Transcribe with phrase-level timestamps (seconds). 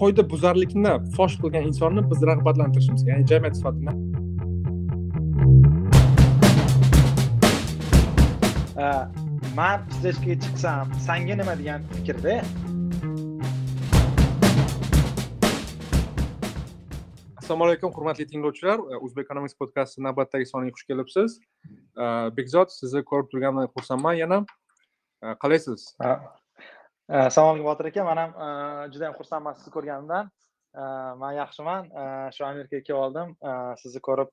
[0.00, 3.92] qoida buzarlikni fosh qilgan insonni biz rag'batlantirishimiz ya'ni jamiyat sifatida.
[9.58, 12.34] Man встречкаga chiqsam sanga nima degan fikrda
[17.40, 18.78] assalomu alaykum hurmatli tinglovchilar.
[19.04, 21.30] O'zbek economics podkasti navbatdagi soniga xush kelibsiz.
[22.36, 24.38] Bekzod sizni ko'rib turganimdan xursandman yana.
[25.42, 25.80] Qalaysiz
[27.10, 28.32] assalomu alaykum botir aka man ham
[28.92, 30.30] juda yam xursandman sizni ko'rganimdan
[31.22, 31.88] man yaxshiman
[32.36, 33.28] shu amerikaga kelib oldim
[33.82, 34.30] sizni ko'rib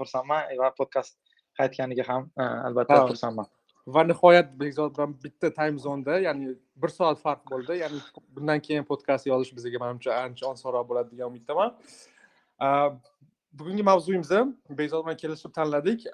[0.00, 1.14] xursandman va podkast
[1.60, 3.46] qaytganiga ham albatta xursandman
[3.94, 7.78] va nihoyat bekzod bilan bitta time zonda ya'ni bir soat farq bo'ldi.
[7.82, 8.00] Ya'ni
[8.36, 11.70] bundan keyin podkast yozish bizga manimcha ancha osonroq bo'ladi degan umiddaman
[13.58, 14.40] bugungi mavzuyimizni
[14.80, 16.04] bekzod bilan kelishib tanladik.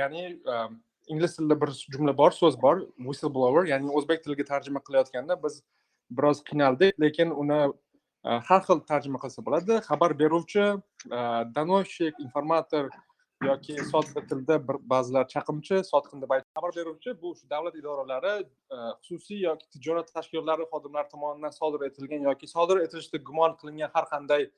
[0.00, 0.22] Ya'ni
[1.08, 3.66] ingliz tilida bir jumla bor so'z bor whistleblower.
[3.72, 5.62] Ya'ni o'zbek tiliga tarjima qilayotganda biz
[6.10, 7.58] biroz qiynaldik lekin uni
[8.24, 9.80] e, har xil tarjima qilsa bo'ladi.
[9.88, 11.20] Xabar beruvchi e,
[11.56, 12.90] donosчик informator
[13.44, 18.32] yoki sotqin tilda bir ba'zilar chaqimchi sotqin deb xabar beruvchi bu shu davlat idoralari
[18.74, 24.08] e, xususiy yoki tijorat tashkilotlari xodimlari tomonidan sodir etilgan yoki sodir etilishda gumon qilingan har
[24.14, 24.50] qanday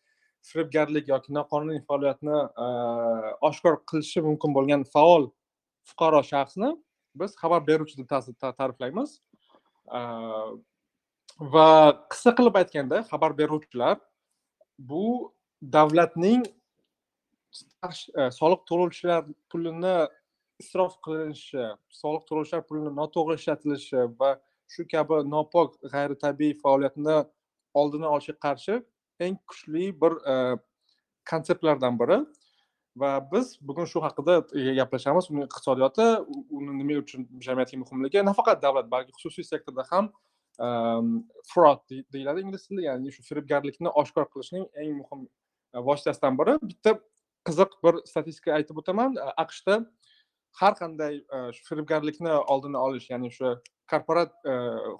[0.48, 2.38] firibgarlik yoki noqonuniy faoliyatni
[3.50, 5.28] oshkor qilishi mumkin bo'lgan faol
[5.90, 6.70] fuqaro shaxsni
[7.20, 9.18] biz xabar beruvchi deb ta'riflaymiz.
[11.54, 11.68] Va
[12.12, 13.96] qisqa qilib aytganda xabar beruvchilar
[14.78, 16.42] bu davlatning
[18.20, 19.96] e, soliq to'lovchilar pulini
[20.62, 21.64] isrof qilinishi
[22.00, 24.30] soliq to'lovchilar pulini noto'g'ri ishlatilishi va
[24.74, 27.16] shu kabi nopok g'ayritabiiy faoliyatni
[27.80, 28.74] oldini olishga qarshi
[29.26, 30.34] eng kuchli bir e,
[31.30, 32.20] konseptlardan biri.
[33.00, 35.30] Va biz bugun shu haqida e, gaplashamiz.
[35.30, 36.06] Uni iqtisodiyoti
[36.58, 40.10] uni nima uchun jamiyatga muhimligi nafaqat davlat balki xususiy sektorda ham
[40.66, 41.12] ehm,
[41.52, 42.86] fraud deyiladi ingliz tilida.
[42.88, 45.26] Ya'ni shu firibgarlikni oshkor qilishning eng muhim
[45.74, 46.56] e, vositasidan biri.
[46.72, 46.96] Bitta
[47.48, 49.16] qiziq bir statistika aytib o'taman.
[49.16, 49.80] E, Aqshda
[50.60, 51.20] har qanday
[51.56, 53.54] shu firibgarlikni oldini olish ya'ni o'sha
[53.90, 54.32] korporat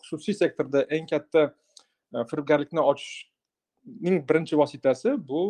[0.07, 1.43] xususiy sektorda eng katta
[2.31, 5.43] firibgarlikni ochishning birinchi vositasi bu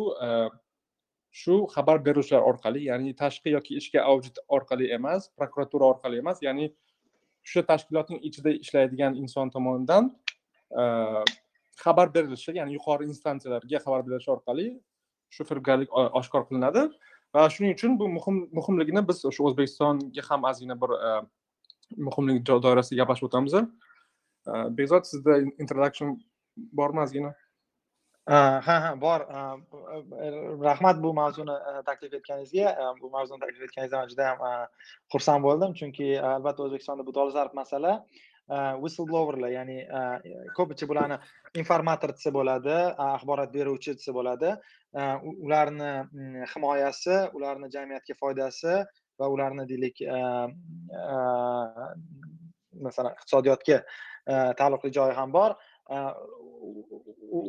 [1.31, 6.67] shu xabar beruvchilar orqali ya'ni tashqi yoki ichki audit orqali emas prokuratura orqali emas ya'ni
[7.45, 10.09] o'sha tashkilotning ichida ishlaydigan inson tomonidan
[10.81, 10.83] e,
[11.83, 14.67] xabar berilishi ya'ni yuqori instansiyalarga xabar berilishi orqali
[15.35, 16.83] shu firibgarlik e, oshkor qilinadi.
[17.35, 21.11] Va shuning uchun bu muhim muhimligini biz shu o'zbekistonga ham ozgina bir e,
[22.07, 23.55] muhimlik doirasida gaplashib o'tamiz
[24.77, 26.17] bekzod sizda introduction
[26.79, 27.33] bormi ozgina?
[28.27, 29.19] Ha ha bor
[30.61, 31.55] rahmat bu mavzuni
[31.85, 34.67] taklif etganingizga bu mavzuni taklif etganingizdan juda ham
[35.13, 37.93] xursand bo'ldim chunki albatta o'zbekistonda bu dolzarb masala
[38.83, 39.77] whistleblowerlar ya'ni
[40.57, 41.17] ko'pincha bularni
[41.61, 42.77] informator desa bo'ladi
[43.07, 44.53] axborot beruvchi desa bo'ladi
[45.45, 45.91] ularni
[46.53, 48.73] himoyasi ularni jamiyatga foydasi
[49.19, 50.03] va ularni deylik
[52.85, 53.77] masalan iqtisodiyotga
[54.59, 55.57] taalluqli joyi ham bor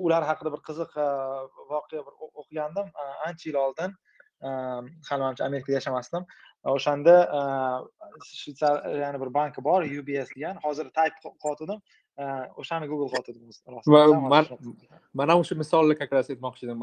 [0.05, 0.97] ular haqida bir qiziq
[1.73, 2.87] voqea bir o'qigandim
[3.27, 3.91] ancha yil oldin
[5.09, 6.25] hali manimcha amerikada yashamasdim.
[6.77, 7.15] O'shanda
[8.25, 11.81] shvetsariyani bir banki bor ubs degan hozir tayp qilayotgandim
[12.63, 14.29] o'shani google qilayotgandim
[15.21, 16.79] man ham o'sha misolni как раз aytmoqchi edim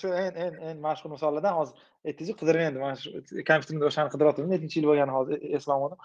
[0.00, 1.74] shu eng eng mashhur misollardan hozir
[2.08, 3.10] aytdingizu qidirib endi mana shu
[3.50, 5.98] kompyuterimda o'shani qidiryapman nechinchi yil bo'lganini hozir eslolmadim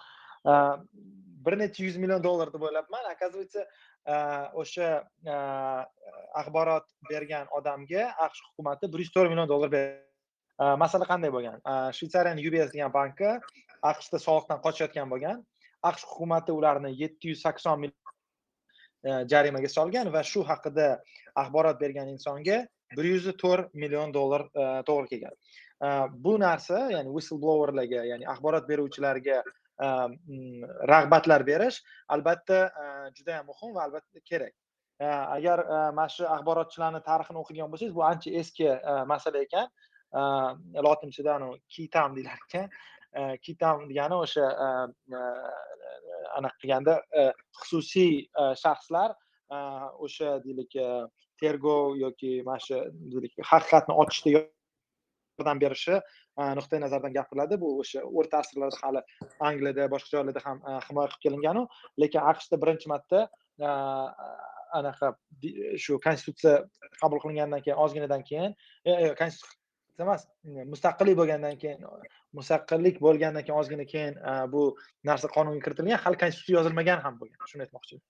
[1.46, 3.60] bir necha yuz million dollar deb o'ylabman оказывается
[4.04, 5.34] Э, o'sha э,
[6.34, 10.00] axborot bergan odamga aqsh hukumati bir yuz to'rt million dollar bergan
[10.58, 11.60] э, masala qanday bo'lgan?
[11.94, 13.30] Shvetsariyani ubs degan banki
[13.90, 15.38] aqshda soliqdan qochayotgan bo'lgan.
[15.90, 20.88] Aqsh hukumati ularni yetti yuz sakson million jarimaga solgan va shu haqida
[21.44, 22.58] axborot bergan insonga
[22.96, 24.48] bir yuz to'rt million dollar
[24.90, 25.34] to'g'ri kelgan.
[26.26, 29.44] Bu narsa ya'ni whistleblowerlarga ya'ni axborot beruvchilarga
[29.80, 34.52] Um, mm, rag'batlar berish albatta uh, juda yam muhim va albatta kerak.
[35.00, 38.68] Uh, agar uh, mana shu axborotchilarni tarixini o'qigan bo'lsangiz bu ancha eski
[39.12, 39.68] masala ekan.
[40.86, 41.38] Lotinchada
[41.74, 42.68] kitam deyilar ekan
[43.46, 44.44] kitam degani o'sha
[46.36, 46.98] anaqa qilganda
[47.62, 48.28] xususiy
[48.62, 49.16] shaxslar
[50.04, 50.76] o'sha deylik
[51.40, 52.82] tergov yoki mana shu
[53.12, 56.00] deylik haqiqatni ochishda yordam berishi
[56.58, 57.60] nuqtai nazardan gapiriladi.
[57.60, 59.02] Bu o'sha o'rta asrlarda hali
[59.48, 61.66] angliyada boshqa joylarda ham himoya qilib kelinganu.
[62.02, 63.26] Lekin aqshda birinchi marta
[64.72, 65.14] anaqa
[65.84, 66.54] shu konstitutsiya
[67.00, 71.84] qabul qilingandan keyin ozginadan keyin e, e, konstitutsiya emas e, mustaqillik bo'lgandan keyin
[72.38, 74.18] mustaqillik bo'lgandan keyin ozgina keyin
[74.54, 74.64] bu
[75.10, 77.52] narsa qonunga kiritilgan hali konstitutsiya yozilmagan ham bo'lgan.
[77.52, 78.04] Shuni aytmoqchiman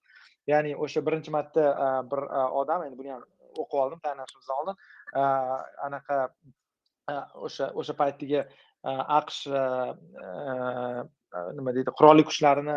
[0.52, 1.68] ya'ni o'sha birinchi marta
[2.12, 2.26] bir
[2.62, 3.22] odam endi buni ham
[3.62, 4.76] o'qib oldim tayinlanishimizdan oldin
[5.88, 6.18] anaqa
[7.08, 8.42] o'sha o'sha paytdagi
[9.18, 9.40] aqsh
[11.56, 12.76] nima deydi qurolli kuchlarini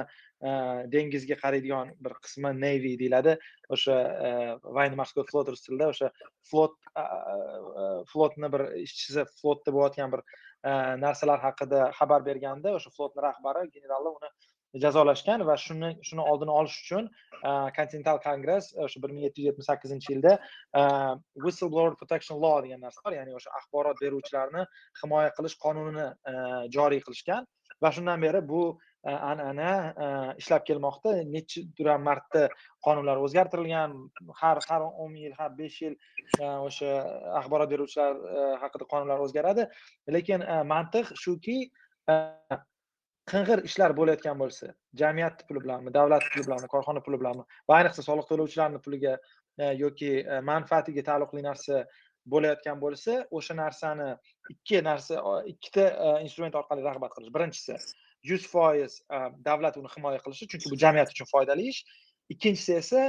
[0.94, 3.38] dengizga qaraydigan bir qismi navy deyiladi
[3.78, 3.96] o'sha
[4.64, 6.12] военно морской flot rus tilida o'sha
[6.50, 6.76] flot
[8.12, 10.22] flotni bir ishchisi flotda bo'layotgan bir
[11.06, 14.30] narsalar haqida xabar berganda o'sha flotni rahbari generali uni
[14.84, 17.10] jazolashgan va shuni shuni oldini olish uchun
[17.44, 20.34] uh, kontinental kongress o'sha uh, bir ming yetti yuz yetmish sakkizinchi yilda
[20.80, 21.14] uh,
[21.46, 24.66] whistleblower protection law degan narsa bor ya'ni o'sha axborot beruvchilarni
[25.04, 26.10] himoya qilish qonunini
[26.78, 27.48] joriy qilishgan
[27.84, 28.66] va shundan beri bu
[29.06, 31.12] an'ana ishlab kelmoqda.
[31.30, 32.48] Nechidir marta
[32.86, 33.94] qonunlar o'zgartirilgan
[34.42, 35.96] har har o'n yil har besh yil
[36.42, 36.94] o'sha
[37.40, 38.16] axborot beruvchilar
[38.64, 39.68] haqida qonunlar o'zgaradi.
[40.18, 41.60] Lekin mantiq shuki
[43.32, 48.04] qing'ir ishlar bo'layotgan bo'lsa jamiyat puli bilanmi davlat puli bilanmi korxona puli bilanmi va ayniqsa
[48.08, 49.14] soliq to'lovchilarni puliga
[49.58, 51.80] e, yoki e, manfaatiga taalluqli narsa
[52.34, 54.10] bo'layotgan bo'lsa o'sha narsani
[54.54, 55.22] ikki narsa
[55.54, 57.34] ikkita e, instrument orqali rag'bat qilish.
[57.38, 57.80] Birinchisi
[58.30, 59.00] yuz foiz
[59.48, 61.82] davlat uni himoya qilishi chunki bu jamiyat uchun foydali ish.
[62.34, 63.02] Ikkinchisi esa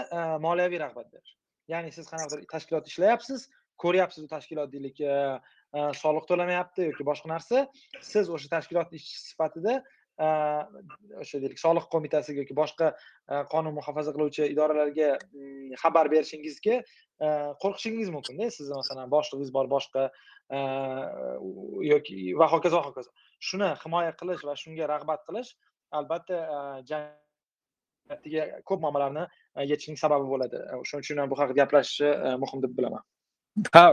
[0.46, 1.36] moliyaviy rag'bat berish.
[1.72, 3.46] Ya'ni siz qanaqadir tashkilotda ishlayapsiz
[3.84, 5.00] ko'ryapsiz u tashkilot deylik
[6.00, 7.64] soliq to'lamayapti yoki boshqa narsa.
[8.12, 9.80] Siz o'sha tashkilot ishchisi sifatida
[10.18, 17.28] o'sha deylik soliq qo'mitasiga yoki boshqa e, qonun muhofaza qiluvchi idoralarga mm, xabar berishingizga e,
[17.62, 20.08] qo'rqishingiz mumkinda sizni masalan boshlig'ingiz bor boshqa
[20.56, 20.58] e,
[21.92, 23.12] yoki va hokazo va hokazo.
[23.48, 25.50] Shuni himoya qilish va shunga rag'bat qilish
[25.98, 26.38] albatta
[26.90, 29.26] jamiyatga ko'p muammolarni
[29.72, 30.62] yechishning sababi bo'ladi.
[30.88, 33.04] Shuning uchun ham bu haqida gaplashish muhim deb bilaman.
[33.72, 33.84] Ha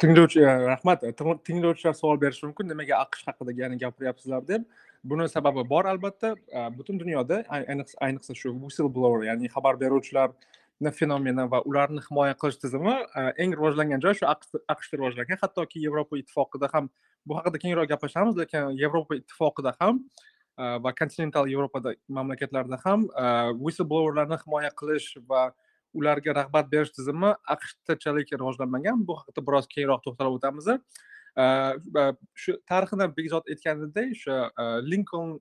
[0.00, 0.40] tinglovchi
[0.72, 1.04] rahmat.
[1.48, 2.68] Tinglovchilar savol berishi mumkin.
[2.72, 4.64] Nimaga aqsh haqida yana gapiryapsizlar deb.
[5.04, 6.34] Buni sababi bor albatta.
[6.78, 12.94] Butun dunyoda ayniqsa ayniqsa shu whistleblower ya'ni xabar beruvchilarni fenomeni va ularni himoya qilish tizimi
[13.38, 15.40] eng rivojlangan joy shu aqshda rivojlangan.
[15.42, 16.90] Hattoki yevropa ittifoqida ham
[17.26, 20.02] bu haqida kengroq gaplashamiz lekin yevropa ittifoqida ham
[20.58, 23.08] va kontinental yevropada mamlakatlarda ham
[23.64, 25.50] whistleblowerlarni himoya qilish va
[25.94, 29.02] ularga rag'bat berish tizimi aqshdachalik rivojlanmagan.
[29.06, 30.66] Bu haqida biroz keyinroq to'xtalib o'tamiz
[31.36, 34.36] shu tarixini bekzod aytganidek o'sha
[34.92, 35.40] linkoln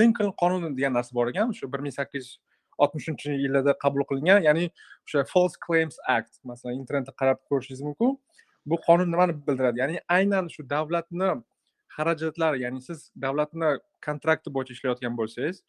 [0.00, 2.40] linkoln qonuni degan narsa bor ekan o'sha bir ming sakkiz yuz
[2.78, 4.70] oltmishinchi yillarda qabul qilingan ya'ni
[5.06, 8.18] o'sha false claims act masalan internetda qarab ko'rishingiz mumkin
[8.66, 11.30] bu qonun nimani bildiradi ya'ni aynan shu davlatni
[11.96, 13.70] xarajatlari ya'ni siz davlatni
[14.06, 15.62] kontrakti bo'yicha ishlayotgan bo'lsangiz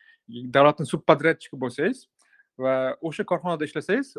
[0.56, 2.08] davlatni subpoдрядчиki bo'lsangiz
[2.64, 2.76] va
[3.10, 4.16] o'sha korxonada ishlasangiz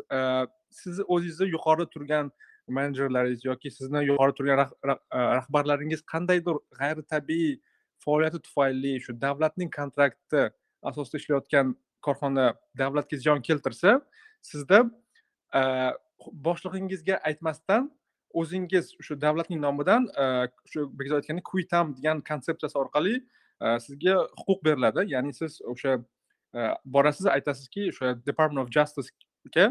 [0.81, 2.31] sizni o'zingizni yuqorida turgan
[2.69, 4.95] menejerlaringiz yoki sizni yuqori turgan e,
[5.39, 7.59] rahbarlaringiz qandaydir g'ayritabiiy
[8.05, 10.49] faoliyati tufayli shu davlatning kontrakti
[10.91, 13.99] asosida ishlayotgan korxona davlatga ziyon keltirsa
[14.51, 14.83] sizda
[15.59, 15.61] e,
[16.47, 17.89] boshlig'ingizga aytmasdan
[18.41, 20.25] o'zingiz shu davlatning nomidan e,
[20.71, 23.19] shu bekzod aytgandek kvitam degan konsepsiyasi orqali
[23.83, 25.03] sizga huquq beriladi.
[25.11, 25.97] Ya'ni siz o'sha
[26.85, 29.65] borasiz aytasizki o'sha department of justicega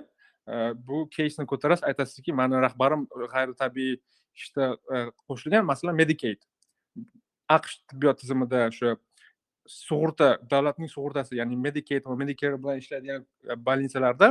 [0.89, 3.99] bu keysni ko'tarasiz aytasizki mani rahbarim g'ayritabiiy
[4.35, 4.77] ishda
[5.29, 6.41] qo'shilgan masalan medicaid
[7.57, 8.95] aqsh tibbiyot tizimida o'sha
[9.69, 13.27] sug'urta davlatning sug'urtasi ya'ni medicaid va medicare bilan ishlaydigan
[13.69, 14.31] больницаlarda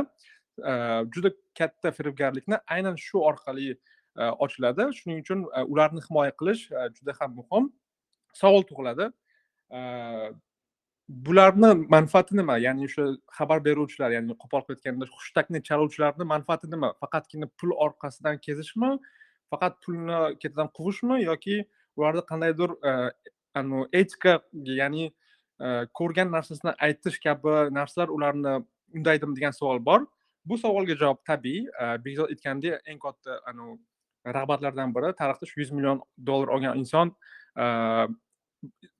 [1.14, 3.70] juda katta firibgarlikni aynan shu orqali
[4.44, 6.64] ochiladi shuning uchun ularni himoya qilish
[6.98, 7.70] juda ham muhim
[8.42, 9.10] savol tug'iladi
[11.08, 13.04] bularni manfaati nima ya'ni o'sha
[13.38, 18.90] xabar beruvchilar ya'ni qo'pol qilib aytganda hushtakni chaluvchilarni manfaati nima faqatgina pul orqasidan kezishmi?
[19.50, 21.22] Faqat pulni ketidan quvishmi?
[21.24, 21.56] Yoki
[21.96, 22.92] ularda qandaydir e,
[24.00, 24.34] etika
[24.80, 25.66] ya'ni e,
[26.00, 28.54] ko'rgan narsasini aytish kabi narsalar ularni
[28.94, 30.04] undaydimi degan savol bor.
[30.44, 31.64] Bu savolga javob tabiiy.
[31.80, 33.40] E, Bekzod aytgandek eng katta
[34.36, 36.00] rag'batlardan biri tarixda shu yuz million
[36.30, 37.16] dollar olgan inson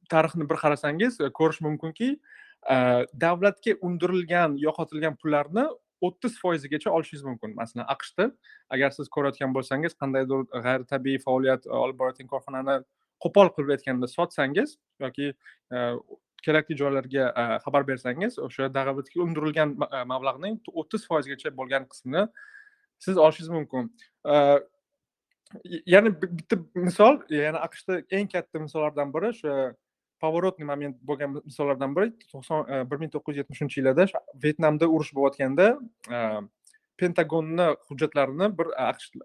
[0.08, 2.76] tarixni bir qarasangiz e, ko'rish mumkinki e,
[3.24, 5.66] davlatga undirilgan yo'qotilgan pullarni
[6.08, 7.54] o'ttiz foizigacha olishingiz mumkin.
[7.58, 8.30] Masalan aqshda
[8.74, 12.78] agar siz ko'rayotgan bo'lsangiz qandaydir g'ayritabiiy faoliyat e, olib borayotgan korxonani
[13.24, 15.32] qo'pol qilib aytganda sotsangiz yoki
[16.46, 17.24] kerakli joylarga
[17.64, 19.74] xabar bersangiz o'sha davlatga undirilgan
[20.12, 22.28] mablag'ning o'ttiz foizgacha bo'lgan qismini
[23.06, 23.90] siz olishingiz mumkin.
[25.86, 29.54] Yana bitta misol yana aqshda eng katta misollardan biri o'sha
[30.20, 34.06] поворотный moment bo'lgan misollardan biri to'qson bir ming to'qqiz yuz yetmishinchi yillarda
[34.44, 35.66] vyetnamda urush bo'layotganda
[37.00, 38.72] pentagonni hujjatlarini bir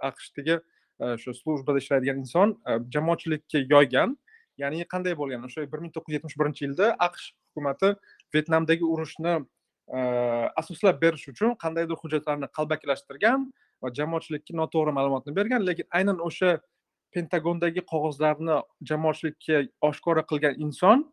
[0.10, 0.60] aqshdagi
[1.00, 2.58] o'sha shu ishlaydigan inson
[2.96, 4.18] jamoatchilikka yoygan
[4.62, 7.90] ya'ni qanday bo'lgan o'sha bir ming to'qqiz yuz yetmish birinchi yilda aqsh hukumati
[8.36, 9.36] vyetnamdagi urushni
[10.62, 13.50] asoslab berish uchun qandaydir hujjatlarni qalbakilashtirgan
[13.82, 16.52] va jamoatchilikka noto'g'ri ma'lumotni bergan lekin aynan o'sha
[17.16, 21.06] pentagondagi qog'ozlarni jamoatchilikka oshkora qilgan inson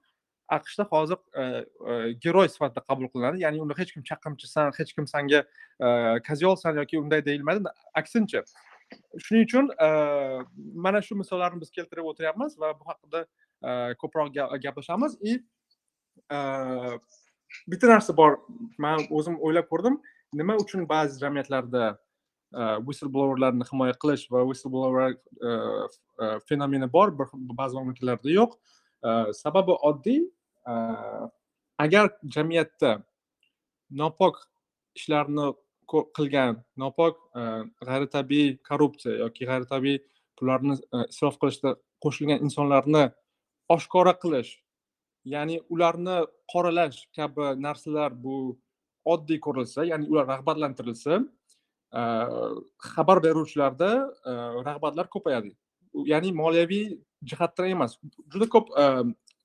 [0.56, 1.42] aqshda hozir e,
[1.90, 3.42] e, giroy sifatida qabul qilinadi.
[3.44, 5.44] Ya'ni uni hech kim chaqimchisan hech kim sanga
[5.80, 5.88] e,
[6.28, 8.42] kozyolsan yoki unday deyilmaydi aksincha
[9.24, 9.70] shuning uchun
[10.86, 13.24] mana shu misollarni biz keltirib o'tiryapmiz va bu haqida
[14.02, 14.32] ko'proq
[14.64, 15.16] gaplashamiz.
[15.22, 15.38] И
[17.66, 18.38] bitta narsa bor.
[18.78, 20.00] Man o'zim o'ylab ko'rdim.
[20.40, 21.98] Nima uchun ba'zi jamiyatlarda
[22.50, 25.50] Э, whistleblowerlarni himoya qilish va whistleblower э,
[26.18, 28.56] э, fenomeni bor ba'zi mamlakatlarda yo'q.
[29.32, 30.18] Sababi oddiy
[31.80, 32.90] agar jamiyatda
[33.90, 34.42] nopok
[34.98, 35.46] ishlarni
[36.16, 37.42] qilgan nopok e,
[37.86, 40.02] g'ayritabiiy korrupsiya yoki g'ayritabiiy
[40.38, 43.04] pullarni e, isrof qilishda qo'shilgan insonlarni
[43.76, 44.52] oshkora qilish
[45.34, 46.18] ya'ni ularni
[46.52, 48.36] qoralash kabi narsalar bu
[49.14, 51.22] oddiy ko'rilsa ya'ni ular rag'batlantirilsa
[51.92, 52.00] Э,
[52.78, 54.30] xabar beruvchilarda э,
[54.66, 55.56] rag'batlar ko'payadi.
[55.94, 57.98] Ya'ni moliyaviy jihatdan emas
[58.32, 58.84] juda ko'p e,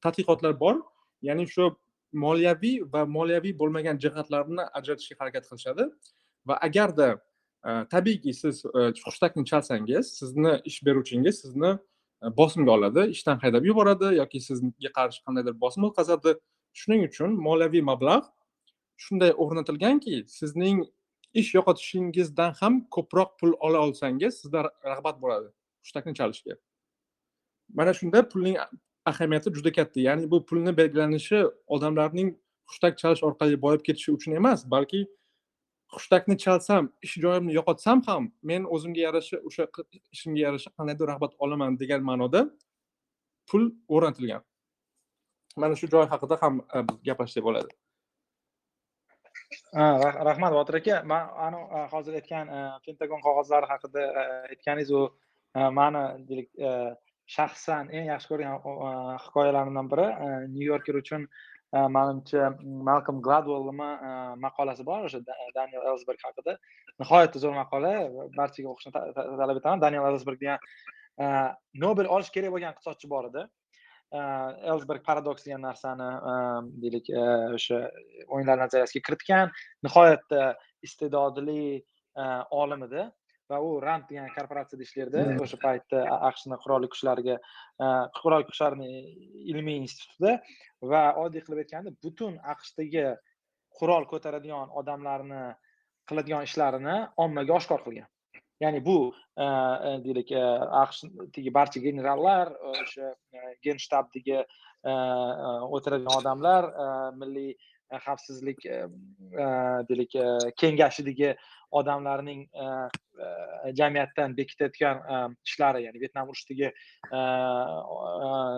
[0.01, 0.81] tadqiqotlar bor.
[1.21, 1.75] Ya'ni shu
[2.13, 5.89] moliyaviy va moliyaviy bo'lmagan jihatlarni ajratishga harakat qilishadi.
[6.47, 7.09] Va agarda
[7.67, 11.77] e, tabiiyki siz e, hushtakni chalsangiz sizni ish beruvchingiz sizni
[12.37, 16.37] bosimga oladi ishdan haydab yuboradi yoki sizga qarshi qandaydir bosim o'tkazadi.
[16.73, 18.29] Shuning uchun moliyaviy mablag'
[19.03, 20.85] shunday o'rnatilganki sizning
[21.41, 24.59] ish yo'qotishingizdan ham ko'proq pul ola olsangiz sizda
[24.91, 25.47] rag'bat bo'ladi
[25.83, 26.55] hushtakni chalishga.
[27.77, 28.57] Mana shunda pulning
[29.11, 29.99] ahamiyati juda katta.
[30.07, 32.29] Ya'ni bu pulni belgilanishi odamlarning
[32.69, 35.01] hushtak chalish orqali boyib ketishi uchun emas balki
[35.95, 39.67] hushtakni chalsam ish joyimni yo'qotsam ham men o'zimga yarasha o'sha
[40.15, 42.41] ishimga yarasha qandaydir rag'bat olaman degan ma'noda
[43.49, 43.63] pul
[43.95, 44.41] o'rnatilgan.
[45.61, 47.71] Mana shu joy haqida ham e, biz gaplashsak bo'ladi.
[49.73, 54.23] Rahmat botir aka man e, hozir aytgan e, pentagon qog'ozlari haqida e,
[54.53, 55.01] aytganingiz u
[55.71, 56.49] mani deylik
[57.35, 58.53] shaxsan eng yaxshi ko'rgan
[59.25, 60.07] hikoyalarimdan biri
[60.55, 61.27] nyu yorker uchun
[61.97, 62.49] manimcha
[62.89, 63.89] malkom gladwellni
[64.45, 65.21] maqolasi bor o'sha
[65.55, 66.57] daniel elsberg haqida.
[67.01, 67.93] Nihoyatda zo'r maqola
[68.37, 68.91] barchaga o'qishni
[69.41, 69.81] talab etaman.
[69.85, 70.59] Daniel elsberg degan
[71.85, 73.47] nobel olish kerak bo'lgan iqtisodchi bor edi.
[74.13, 76.09] Elsberg paradoks degan narsani
[76.81, 77.09] deylik
[77.57, 77.81] o'sha
[78.29, 79.53] o'yinlar nazariyasiga kiritgan.
[79.83, 80.55] Nihoyatda
[80.87, 81.83] iste'dodli
[82.63, 83.05] olim edi
[83.49, 87.35] va u rand degan korporatsiyada ishlardi o'sha paytda aqshni qurolli kuchlariga
[88.21, 88.89] qurolli kuchlarni
[89.53, 90.39] ilmiy institutida
[90.93, 93.05] va oddiy qilib aytganda butun aqshdagi
[93.79, 95.43] qurol ko'taradigan odamlarni
[96.09, 98.09] qiladigan ishlarini ommaga oshkor qilgan
[98.59, 100.43] ya'ni bu e, e, deylik e,
[100.83, 103.13] aqshdagi barcha generallar o'sha
[103.65, 104.43] genshtabdagi
[104.85, 106.67] o'tiradigan odamlar
[107.21, 107.55] milliy
[108.05, 108.63] xavfsizlik
[109.89, 110.15] deylik
[110.61, 111.31] kengashidagi
[111.79, 112.45] odamlarning
[113.79, 116.71] jamiyatdan bekitayotgan ishlari ya'ni vyetnam urushidagi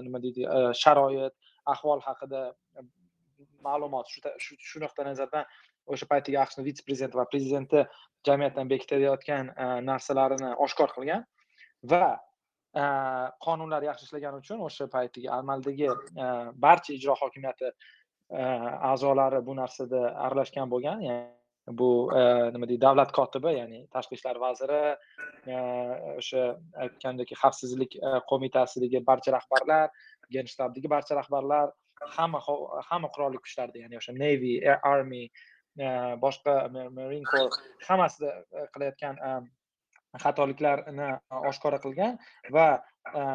[0.07, 0.49] nima deydi
[0.83, 1.33] sharoit
[1.75, 2.43] ahvol haqida
[3.67, 4.13] ma'lumot
[4.67, 5.45] shu nuqtai nazardan
[5.93, 7.83] o'sha paytdagi aqshni vitse prezidenti va prezidenti
[8.27, 11.25] jamiyatdan bekitayotgan e, narsalarini oshkor qilgan
[11.91, 12.83] va e,
[13.45, 16.27] qonunlar yaxshi ishlagani uchun o'sha paytdagi amaldagi e,
[16.67, 17.73] barcha ijro hokimiyati
[18.91, 21.03] a'zolari bu narsada aralashgan bo'lgan.
[21.79, 21.87] Bu
[22.55, 24.81] nima deydi davlat kotibi ya'ni tashqi ishlar vaziri
[26.19, 26.43] o'sha
[26.85, 27.95] aytgandek xavfsizlik
[28.31, 29.87] qo'mitasidagi barcha rahbarlar
[30.35, 31.71] genshtabdagi barcha rahbarlar
[32.17, 32.39] hamma
[32.89, 34.53] hamma qurolli kuchlarda ya'ni o'sha navy
[34.93, 35.23] army
[35.77, 37.53] Э, boshqa marine corps
[37.87, 39.33] hammasida e, qilayotgan e,
[40.23, 41.09] xatoliklarni
[41.51, 42.17] oshkora qilgan
[42.55, 42.63] va
[43.19, 43.25] e,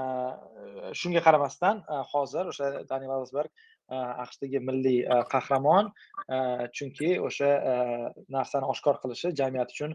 [0.99, 1.85] shunga qaramasdan
[2.15, 3.63] hozir o'sha dani valsberg
[4.25, 4.99] aqshdagi milliy
[5.31, 5.93] qahramon
[6.79, 7.51] chunki o'sha
[8.37, 9.95] narsani oshkor qilishi jamiyat uchun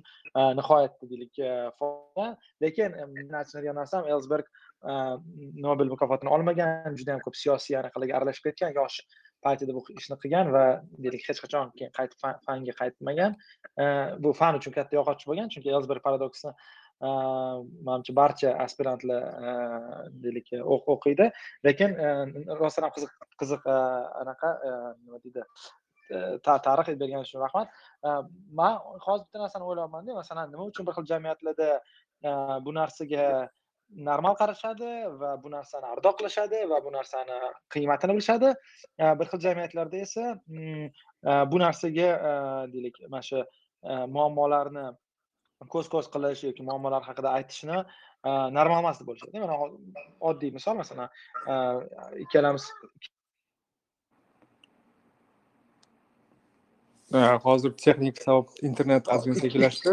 [0.60, 1.40] nihoyatda deylik
[1.80, 2.28] foyda.
[2.64, 4.52] Lekin men aytadigan narsam elsberg
[5.68, 9.02] nobel mukofotini olmagan juda yam ko'p siyosiy anaqalarga aralashib ketgan yosh
[9.46, 10.66] partiyada bu ishni qilgan va
[11.04, 13.38] deylik hech qachon keyin qaytib fanga qaytmagan.
[14.24, 16.54] Bu fan uchun katta yog'och bo'lgan chunki elsber paradoksni
[17.88, 19.22] manimcha barcha aspirantlar
[20.24, 21.30] deylik e, o'qiydi.
[21.66, 21.94] Lekin
[22.62, 23.68] rostdan ham qiziq qiziq
[24.24, 24.54] anaqa
[25.04, 25.46] nima deydi
[26.42, 27.68] tarix aytib berganingiz uchun rahmat.
[28.60, 31.70] Man hozir bitta narsani o'ylayapmanda masalan nima uchun bir xil jamiyatlarda
[32.66, 33.26] bu narsaga
[33.96, 34.90] normal qarashadi
[35.20, 37.38] va bu narsani ardoqlashadi va bu narsani
[37.74, 38.54] qiymatini bilishadi.
[39.20, 40.24] Bir xil jamiyatlarda esa
[41.52, 42.10] bu narsaga
[42.74, 43.44] deylik mana shu
[44.16, 44.86] muammolarni
[45.74, 47.78] ko'z ko'z qilish yoki muammolar haqida aytishni
[48.58, 49.40] normal emas deb bo'lishadi.
[49.46, 49.56] Mana
[50.30, 51.10] oddiy misol masalan
[52.24, 52.64] ikkalamiz
[57.48, 59.92] hozir texnik sabab internet ozgina sekinlashdi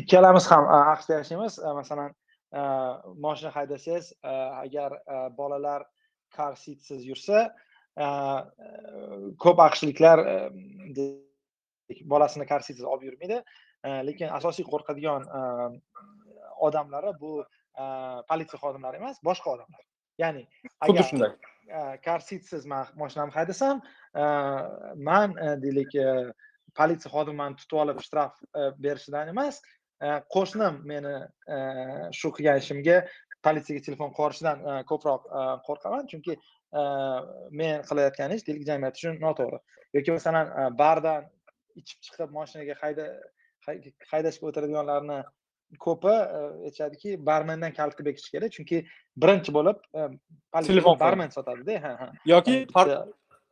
[0.00, 1.58] ikkalamiz ham aqshda yashaymiz.
[1.80, 2.10] Masalan
[2.52, 4.96] moshina haydasangiz agar
[5.38, 5.84] bolalar
[6.36, 7.54] kar sitsiz yursa
[9.44, 10.24] ko'p aqshliklar
[12.12, 13.42] bolasini kar sitsiz olib yurmaydi.
[14.08, 15.22] Lekin asosiy qo'rqadigan
[16.66, 17.32] odamlari bu
[18.30, 19.82] politsiya xodimlari emas boshqa odamlar.
[20.18, 20.44] Ya'ni
[20.84, 21.32] xuddi shunday.
[22.04, 23.80] kar sitsiz man moshinamni haydasam
[25.08, 25.94] man deylik
[26.78, 28.40] politsiya xodimi mani tutib olib shtraf
[28.84, 29.62] berishidan emas
[30.34, 31.14] qo'shnim meni
[32.18, 32.96] shu qilgan ishimga
[33.46, 35.26] politsiyaga telefon qilishidan ko'proq
[35.66, 36.06] qo'rqaman.
[36.12, 36.36] Chunki
[37.60, 39.60] men qilayotgan ish deylik jamiyat uchun noto'g'ri.
[39.96, 40.46] Yoki masalan
[40.78, 41.28] bardan
[41.80, 43.06] ichib chiqib moshinaga hayda
[44.12, 45.18] haydashga o'tiradiganlarni
[45.86, 46.14] ko'pi
[46.66, 48.50] aytishadiki barmendan kalitni bekish kerak.
[48.56, 48.84] Chunki
[49.22, 49.78] birinchi bo'lib
[50.70, 52.12] telefon barmen sotadida ha ha.
[52.34, 52.56] Yoki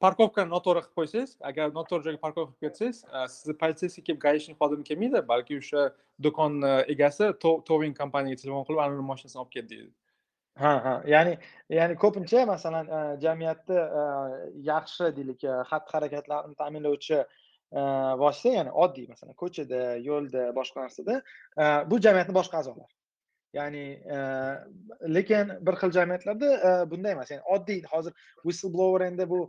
[0.05, 3.01] parkovkani noto'g'ri qilib qo'ysangiz agar noto'g'ri joyga parkovka qilib ketsangiz
[3.37, 5.87] sizni полицейский kelib гаишник xodimi kelmaydi balki o'sha
[6.27, 7.31] do'konni egasi
[7.71, 9.91] towing kompaniyaga telefon qilib anavini mashinasini olib ket deydi
[10.63, 11.35] ha ha ya'ni
[11.79, 12.93] ya'ni ko'pincha masalan
[13.25, 13.83] jamiyatda
[14.71, 17.21] yaxshi deylik xatti harakatlarni ta'minlovchi
[18.23, 21.21] vosita ya'ni oddiy masalan ko'chada yo'lda boshqa narsada
[21.91, 22.98] bu jamiyatni boshqa a'zolari
[23.53, 23.85] ya'ni
[25.15, 27.31] lekin bir xil jamiyatlarda bunday emas.
[27.31, 28.13] Ya'ni oddiy hozir
[28.45, 29.41] whistleblower endi bu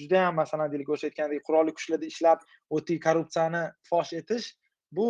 [0.00, 4.54] juda ham masalan deylik o'sha aytgandek qurolli kuchlarda ishlab o'ttiy korrupsiyani fosh etish
[4.92, 5.08] bu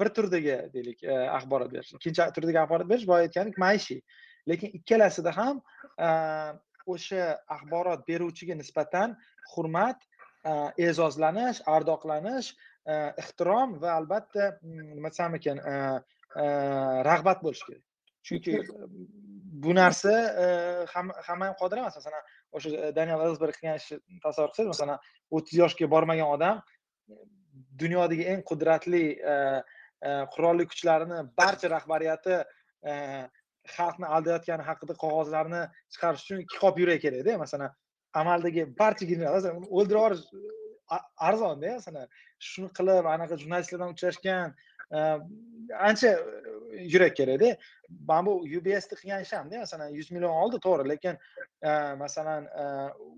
[0.00, 1.04] bir turdagi deylik
[1.38, 4.00] axborot berish ikkinchi turdagi axborot berish boya aytgandek maishiy.
[4.48, 5.60] Lekin ikkalasida ham
[6.86, 7.24] o'sha
[7.56, 9.16] axborot beruvchiga nisbatan
[9.54, 10.06] hurmat
[10.78, 12.54] e'zozlanish ardoqlanish
[13.22, 15.60] ehtirom va albatta mm, nima desam ekan
[16.34, 17.84] rag'bat bo'lishi kerak.
[18.26, 18.52] Chunki
[19.62, 20.12] bu narsa
[20.94, 21.96] hamma ham qodir emas.
[21.96, 24.98] Masalan o'sha daniel elsberg qilgan ishni tasavvur qilsangiz masalan
[25.30, 26.62] o'ttiz yoshga bormagan odam
[27.82, 29.04] dunyodagi eng qudratli
[30.34, 32.36] qurolli kuchlarini barcha rahbariyati
[33.76, 35.62] xalqni aldayotgani haqida qog'ozlarni
[35.92, 37.74] chiqarish uchun ikki qop yurak kerakda masalan
[38.20, 40.22] amaldagi barcha generallar o'ldirib yuborish
[41.28, 42.06] arzonda masalan
[42.50, 44.54] shuni qilib anaqa jurnalistlar bilan uchrashgan
[44.90, 46.20] ancha
[46.78, 47.56] yurak kerakda.
[48.08, 51.14] Mana bu ubsni qilgan ishamda masalan yuz million oldi to'g'ri lekin
[51.98, 52.48] masalan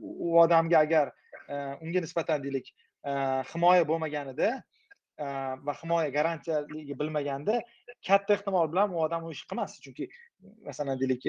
[0.01, 1.13] u odamga agar
[1.83, 2.75] unga nisbatan deylik
[3.53, 4.63] himoya bo'lmaganida
[5.67, 7.63] va himoya garantiyaligi bilmaganda
[8.07, 10.09] katta ehtimol bilan u odam u ishni qilmasdi chunki
[10.69, 11.27] masalan deylik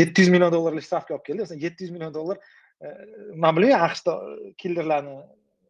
[0.00, 2.38] yetti yuz million dollarlik stavka olib keldi masalan yetti yuz million dollar
[3.34, 4.12] man bilmayman aqshda
[4.62, 5.14] killerlarni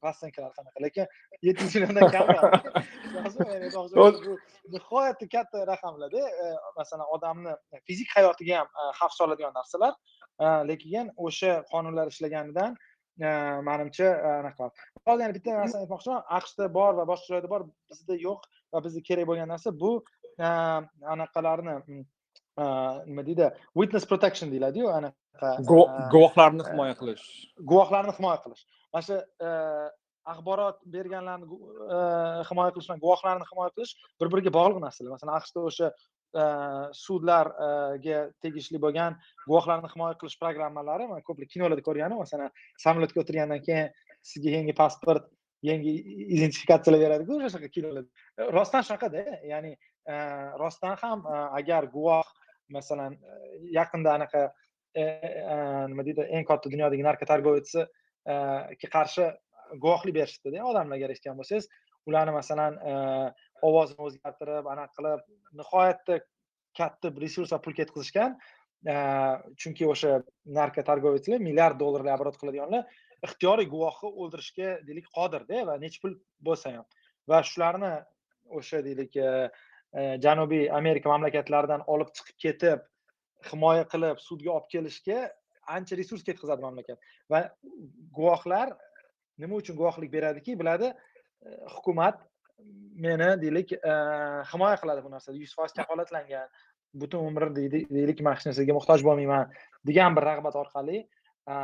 [0.06, 1.06] rassenkalar qanaqa lekin
[1.46, 2.26] yetti yuz milliondan kam
[4.74, 6.22] nihoyatda katta raqamlarda
[6.78, 7.52] masalan odamni
[7.87, 8.68] fizik hayotiga ham
[9.00, 9.92] xavf soladigan narsalar
[10.70, 12.76] lekin o'sha qonunlar ishlaganidan
[13.70, 14.08] manimcha
[14.40, 14.70] anaqa
[15.06, 18.40] hozir yana bitta narsani aytmoqchiman aqshda bor va boshqa joyda bor bizda yo'q
[18.72, 19.90] va bizga kerak bo'lgan narsa bu
[21.14, 21.74] anaqalarni
[23.08, 23.46] nima deydi
[23.78, 25.48] witness protection deyiladiyu anaqa
[26.12, 27.24] guvohlarni himoya qilish
[27.70, 29.51] guvohlarni himoya qilish mana shu e,
[30.33, 31.98] axborot berganlarni e,
[32.51, 35.14] himoya qilish bilan guvohlarni himoya qilish bir biriga bog'liq narsalar.
[35.16, 35.88] Masalan aqshda o'sha
[36.40, 36.44] e,
[37.05, 43.92] sudlarga tegishli bo'lgan guvohlarni himoya qilish programmalari man ko'plar kinolarda ko'rganim masalan samolyotga o'tirgandan keyin
[44.33, 45.31] sizga yangi pasport
[45.70, 45.94] yangi
[46.38, 49.72] identifikatsiyalar beradiku o'sha kinolarda rostdan shunaqada ya'ni
[50.62, 51.24] rostdan ham
[51.61, 52.27] agar guvoh
[52.77, 53.16] masalan
[53.79, 54.42] yaqinda anaqa
[55.90, 57.87] nima deydi eng katta dunyodagi narkotargovetsga
[58.94, 59.28] qarshi
[59.82, 61.68] guvohlik berishdida odamlarga eshitgan bo'lsangiz
[62.08, 62.78] ularni masalan
[63.68, 65.24] ovozini o'zgartirib anaqa qilib
[65.60, 66.20] nihoyatda
[66.78, 68.36] katta resurs va pul ketkazishgan
[69.60, 70.22] chunki o'sha
[70.58, 72.84] narkotargovetslar milliard dollarlar оборот qiladiganlar
[73.26, 76.14] ixtiyoriy guvohni o'ldirishga deylik qodirda va necha pul
[76.48, 76.86] bo'lsa ham.
[77.30, 77.92] Va shularni
[78.60, 79.18] o'sha deylik
[80.26, 82.86] janubiy amerika mamlakatlaridan olib chiqib ketib
[83.50, 85.20] himoya qilib sudga olib kelishga
[85.76, 86.98] ancha resurs ketkazadi mamlakat.
[87.31, 87.42] Va
[88.16, 88.72] guvohlar
[89.38, 92.24] nima uchun guvohlik beradiki biladi e, hukumat
[93.04, 93.92] meni deylik e,
[94.52, 96.48] himoya qiladi bu narsada yuz foiz kafolatlangan
[97.02, 99.54] butun umr deylik man hech narsaga muhtoj bo'lmayman
[99.90, 100.98] degan bir rag'bat orqali
[101.52, 101.57] e,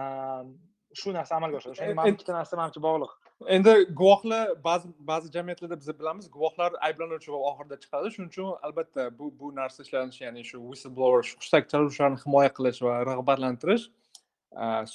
[1.01, 1.75] shu narsa amalga oshadi.
[1.77, 3.13] O'shanga mana ikkita narsa manimcha bog'liq.
[3.57, 8.13] Endi guvohlar ba'zi ba'zi jamiyatlarda biz bilamiz guvohlar ayblanuvchi va oxirida chiqadi.
[8.15, 12.81] Shuning uchun albatta bu bu narsa ishlanishi ya'ni shu whistleblower shu hushtak chaluvchilarni himoya qilish
[12.87, 13.85] va rag'batlantirish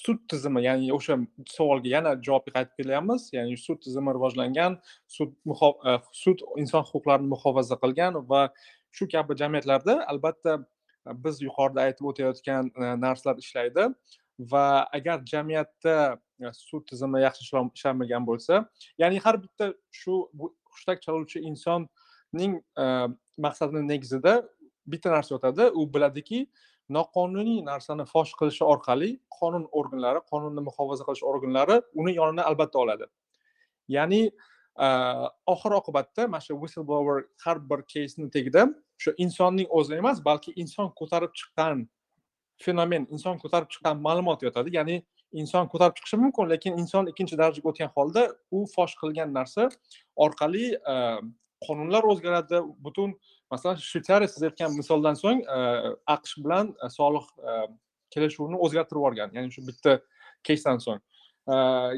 [0.03, 1.15] sud tizimi ya'ni o'sha
[1.57, 3.29] savolga yana javobga qaytib kelyapmiz.
[3.37, 4.79] Ya'ni sud tizimi rivojlangan
[5.17, 5.31] sud
[6.23, 8.41] sud inson huquqlarini muhofaza qilgan va
[8.97, 10.59] shu kabi jamiyatlarda albatta
[11.25, 12.71] biz yuqorida aytib o'tayotgan
[13.05, 13.83] narsalar ishlaydi
[14.39, 17.43] va agar jamiyatda e, sud tizimi yaxshi
[17.75, 18.65] ishlamagan bo'lsa
[18.97, 20.29] ya'ni har bitta shu
[20.71, 22.85] hushtak chaluvchi insonning e,
[23.37, 24.43] maqsadini negizida
[24.87, 25.69] bitta narsa yotadi.
[25.79, 26.47] U biladiki
[26.89, 33.05] noqonuniy narsani fosh qilishi orqali qonun organlari qonunni muhofaza qilish organlari uni yonini albatta oladi.
[33.87, 34.21] Ya'ni
[34.85, 34.87] e,
[35.53, 38.67] oxir oqibatda mana shu whistleblower har bir keysni tagida
[38.99, 41.87] o'sha insonning o'zi emas balki inson ko'tarib chiqqan
[42.65, 44.75] fenomen inson ko'tarib chiqqan ma'lumot yotadi.
[44.75, 45.01] Ya'ni
[45.41, 49.69] inson ko'tarib chiqishi mumkin lekin inson ikkinchi darajaga o'tgan holda u fosh qilgan narsa
[50.25, 50.95] orqali e,
[51.67, 52.61] qonunlar o'zgaradi.
[52.85, 53.15] Butun
[53.51, 55.59] masalan shvetsariya siz aytgan misoldan so'ng e,
[56.15, 57.29] aqsh bilan e, soliq
[58.15, 59.99] kelishuvini o'zgartirib yuborgan ya'ni shu bitta
[60.43, 61.01] keysdan so'ng.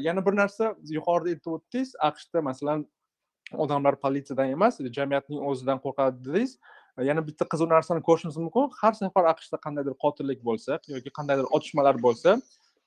[0.06, 2.84] Yana bir narsa yuqorida aytib o'tdingiz aqshda masalan
[3.64, 6.54] odamlar politsiyadan emas jamiyatning o'zidan qo'rqadi dedingiz.
[6.98, 8.68] Yana bitta qiziq narsani ko'rishimiz mumkin.
[8.80, 12.36] Har safar aqshda qandaydir qotillik bo'lsa yoki qandaydir otishmalar bo'lsa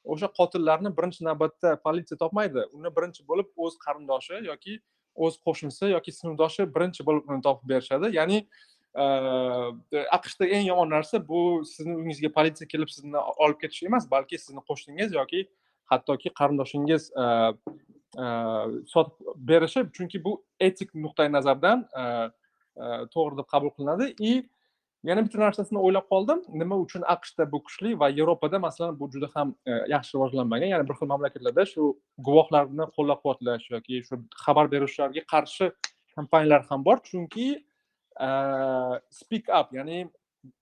[0.06, 2.62] o'sha qotillarni birinchi navbatda politsiya topmaydi.
[2.78, 4.80] Uni birinchi bo'lib o'z qarindoshi yoki
[5.16, 8.14] o'z qo'shnisi yoki sinfdoshi birinchi bo'lib uni topib berishadi.
[8.20, 8.46] Ya'ni
[10.18, 14.62] aqshda eng yomon narsa bu sizni uyingizga politsiya kelib sizni olib ketishi emas balki sizni
[14.70, 15.48] qo'shningiz yoki
[15.92, 17.12] hattoki qarindoshingiz
[18.94, 19.14] sotib
[19.50, 19.88] berishi.
[19.96, 21.88] Chunki bu etik nuqtai nazardan
[22.76, 24.14] Э, to'g'ri deb qabul qilinadi.
[24.20, 24.32] И
[25.08, 26.42] yana bitta narsasini o'ylab qoldim.
[26.62, 30.72] Nima uchun aqshda bu kuchli va yevropada masalan bu juda ham e, yaxshi rivojlanmagan.
[30.74, 31.88] Ya'ni bir xil mamlakatlarda shu
[32.28, 35.72] guvohlarni qo'llab quvvatlash yoki shu xabar beruvchilarga qarshi
[36.16, 36.98] kompaniyalar ham bor.
[37.10, 37.48] Chunki
[38.28, 38.30] e,
[39.22, 40.02] speak up ya'ni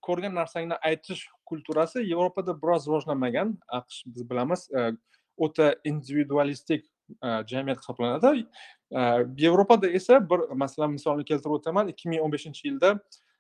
[0.08, 3.58] ko'rgan narsangni aytish kulturasi yevropada biroz rivojlanmagan.
[3.80, 4.92] Aqsh biz bilamiz e,
[5.38, 6.86] o'ta individualistik
[7.22, 8.46] Э, jamiyat hisoblanadi.
[8.92, 12.94] Э, Yevropada esa bir masalan misolni keltirib o'taman ikki ming o'n beshinchi yilda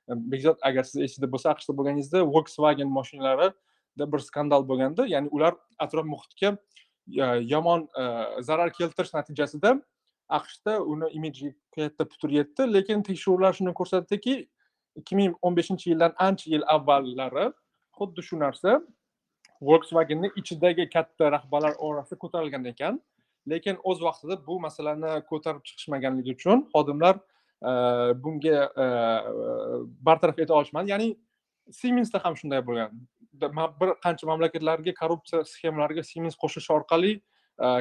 [0.09, 5.53] e, bekzod agar siz esingizda bo'lsa aqshda bo'lganingizda volkswagen mashinalarida bir skandal bo'lganda ya'ni ular
[5.79, 6.57] atrof muhitga
[7.23, 8.03] e, yomon e,
[8.41, 9.75] zarar keltirish natijasida
[10.29, 14.35] aqshda uni imijiga katta putur yetdi lekin tekshiruvlar shuni ko'rsatdiki
[14.95, 17.47] ikki ming o'n beshinchi yildan ancha yil avvallari
[17.99, 18.81] xuddi shu narsa
[19.61, 23.01] volkswagenni ichidagi katta rahbarlar orasida ko'tarilgan ekan.
[23.47, 27.71] Lekin o'z vaqtida bu masalani ko'tarib chiqishmaganligi uchun xodimlar e,
[28.23, 28.87] bunga e, e,
[30.07, 30.91] bartaraf eta olishmadi.
[30.93, 31.09] Ya'ni
[31.71, 32.95] siemensda ham shunday bo'lgan.
[33.81, 37.13] Bir qancha mamlakatlarga korrupsiya sxemalariga siemens qo'shilishi orqali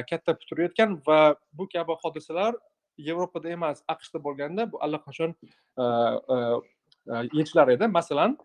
[0.09, 2.55] katta putur yetgan va bu kabi hodisalar
[3.07, 5.35] yevropada emas aqshda bo'lganda bu allaqachon
[7.39, 7.87] yechilar edi.
[7.99, 8.37] Masalan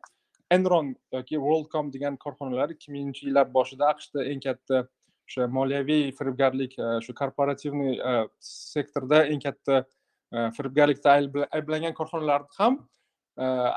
[0.51, 4.87] enron yoki worldcom degan korxonalar ikki minginchi yillar boshida aqshda eng katta
[5.29, 9.85] o'sha moliyaviy firibgarlik e, shu korporativniy e, sektorda eng katta
[10.33, 11.11] e, firibgarlikda
[11.53, 12.89] ayblangan korxonalar ham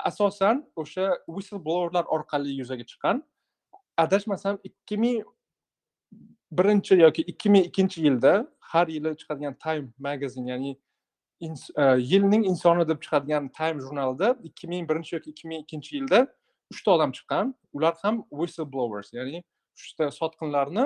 [0.09, 3.21] asosan o'sha whistleblowerlar orqali yuzaga chiqqan.
[3.97, 5.23] Adashmasam ikki ming
[6.51, 10.77] birinchi yoki ikki ming ikkinchi yilda har yili chiqadigan time magazin ya'ni
[12.11, 16.25] yilning insoni deb chiqadigan time jurnalida ikki ming birinchi yoki ikki ming ikkinchi yilda
[16.73, 17.53] uchta odam chiqqan.
[17.73, 19.43] Ular ham whistleblowers ya'ni
[19.77, 20.85] uchta sotqinlarni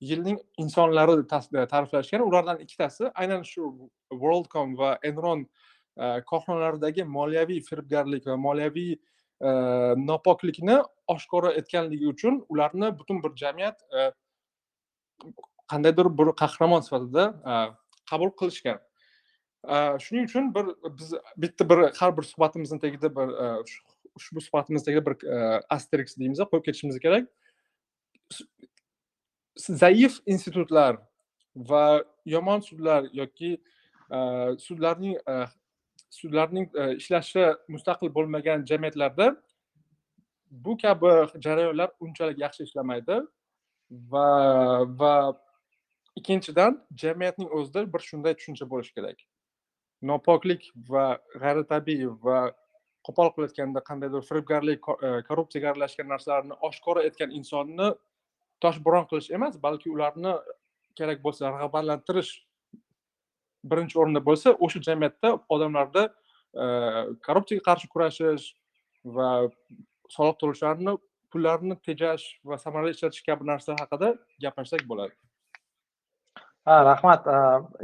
[0.00, 1.28] yilning insonlari deb
[1.70, 9.50] ta'riflashgan ulardan ikkitasi aynan shu worldcom va enron e, korxonalaridagi moliyaviy firibgarlik va moliyaviy e,
[10.10, 10.78] nopoklikni
[11.14, 14.10] oshkora etganligi uchun ularni butun bir jamiyat e,
[15.72, 17.26] qandaydir bir qahramon sifatida
[18.10, 18.80] qabul qilishgan.
[20.04, 23.28] Shuning uchun bir biz bitta bir har bir suhbatimizni tagida bir
[24.16, 25.14] ushbu suhbatimiz tagida bir
[25.76, 27.28] asterix deymiz qo'yib ketishimiz kerak.
[29.68, 30.96] Zaif institutlar
[31.56, 33.52] va yomon sudlar yoki
[34.10, 34.18] e,
[34.58, 35.46] sudlarning e,
[36.10, 39.36] sudlarning e, ishlashi mustaqil bo'lmagan jamiyatlarda
[40.50, 43.20] bu kabi jarayonlar unchalik yaxshi ishlamaydi
[43.90, 44.28] va
[45.00, 45.14] va
[46.16, 49.18] ikkinchidan jamiyatning o'zida bir shunday tushuncha bo'lishi kerak.
[50.02, 52.38] Nopoklik va g'ayritabiiy va
[53.06, 54.80] qo'pol qilayotganda qandaydir firibgarlik
[55.28, 57.90] korrupsiyaga aralashgan narsalarni oshkora etgan insonni
[58.64, 60.32] toshbo'ron qilish emas balki ularni
[60.98, 62.32] kerak bo'lsa rag'batlantirish
[63.72, 66.02] birinchi o'rinda bo'lsa o'sha jamiyatda odamlarda
[66.62, 66.64] e,
[67.26, 68.46] korrupsiyaga qarshi kurashish
[69.16, 69.30] va
[70.16, 70.96] soliq to'lovchilarni
[71.32, 74.12] pullarini tejash va samarali ishlatish kabi narsalar haqida
[74.44, 75.14] gaplashsak bo'ladi.
[76.68, 77.28] Ha rahmat.
[77.34, 77.36] E,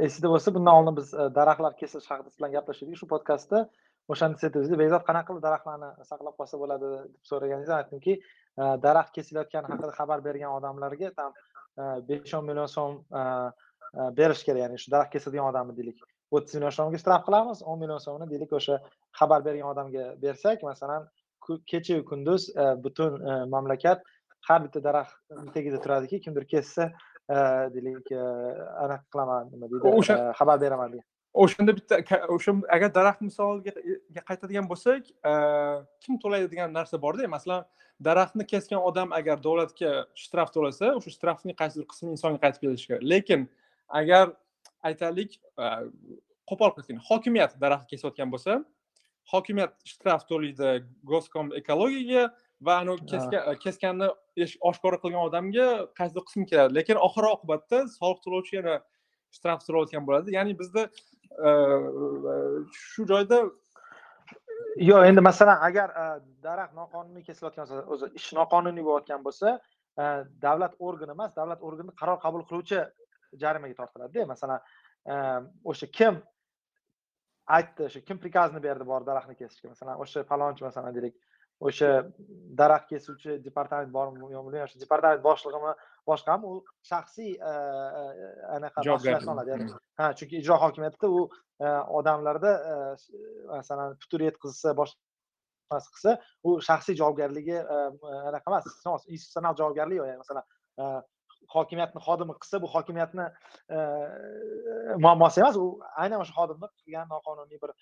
[0.05, 3.67] Esingizda bo'lsa bundan oldin biz e, daraxtlar kesish haqida siz bilan gaplashgandik shu podkastda.
[4.13, 8.13] O'shanda siz aytdingiz behzod qanaqa qilib daraxtlarni saqlab qolsa bo'ladi deb so'raganingizda aytdimki
[8.57, 11.31] daraxt kesilayotgani haqida xabar bergan odamlarga там
[12.09, 12.93] besh o'n million so'm
[14.17, 15.99] berish kerak ya'ni shu daraxt kesadigan odamni deylik.
[16.31, 18.79] O'ttiz million so'mga shtraf qilamiz o'n million so'mini deylik o'sha
[19.19, 21.07] xabar bergan odamga bersak masalan
[21.71, 22.49] kechayu kunduz
[22.83, 23.21] butun
[23.53, 23.99] mamlakat
[24.47, 25.15] har bitta daraxt
[25.53, 26.89] tagida turadiki kimdir kessa
[27.75, 28.11] deylik
[28.83, 31.07] anaqa qilaman nima deydi o'sha xabar beraman degan
[31.43, 31.99] o'shanda bitta
[32.35, 33.73] o'sha agar daraxt misoliga
[34.29, 35.11] qaytadigan bo'lsak
[36.03, 37.65] kim to'laydi degan narsa borda masalan
[38.07, 39.91] daraxtni kesgan odam agar davlatga
[40.23, 43.03] shtraf to'lasa o'sha shtrafning qaysidir qismi insonga qaytib kelishi kerak.
[43.13, 43.47] Lekin
[44.01, 44.33] agar
[44.89, 45.39] aytaylik
[46.49, 48.59] qo'pol qilib hokimiyat daraxt kesayotgan bo'lsa
[49.33, 52.27] hokimiyat shtraf to'laydi goskom ekologiyaga
[52.61, 54.09] va anavi kesganni
[54.69, 55.67] oshkora qilgan odamga
[55.99, 56.77] qaysidir qismi keladi.
[56.79, 58.77] Lekin oxir oqibatda soliq to'lovchi yana
[59.35, 60.35] shtraf to'layotgan bo'ladi.
[60.37, 60.89] Ya'ni bizda e,
[62.73, 63.39] shu joyda
[64.89, 65.89] yo'q endi masalan agar
[66.45, 69.57] daraxt noqonuniy kesilayotgan bo'lsa o'zi ish noqonuniy bo'layotgan bo'lsa
[70.45, 72.79] davlat organi emas davlat organi qaror qabul qiluvchi
[73.43, 74.25] jarimaga tortiladida.
[74.33, 74.59] Masalan
[75.71, 76.19] o'sha kim
[77.57, 79.73] aytdi o'sha kim prikazni berdi borib daraxtni kesishga?
[79.75, 81.15] Masalan o'sha falonchi masalan deylik.
[81.59, 81.89] O'sha
[82.59, 85.73] daraxt kesuvchi departament bormi yo'qmi o'sha departament boshlig'imi
[86.09, 86.55] boshqami u
[86.89, 87.53] shaxsiy e,
[88.01, 89.57] e, anaqa mas'uliyatni oladi
[90.01, 91.25] ha chunki ijro hokimiyatida u
[91.65, 92.53] e, odamlarda
[93.49, 96.15] masalan putur yetkazsa boshqa qilsa
[96.47, 97.57] u shaxsiy javobgarligi
[98.29, 98.69] anaqa emas.
[99.15, 100.45] Institutsional javobgarlik yo'q ya'ni masalan
[101.55, 103.25] hokimiyatni xodimi qilsa bu hokimiyatni
[105.03, 105.65] muammosi emas u
[106.03, 107.75] aynan o'sha xodimni qilgan noqonuniy bir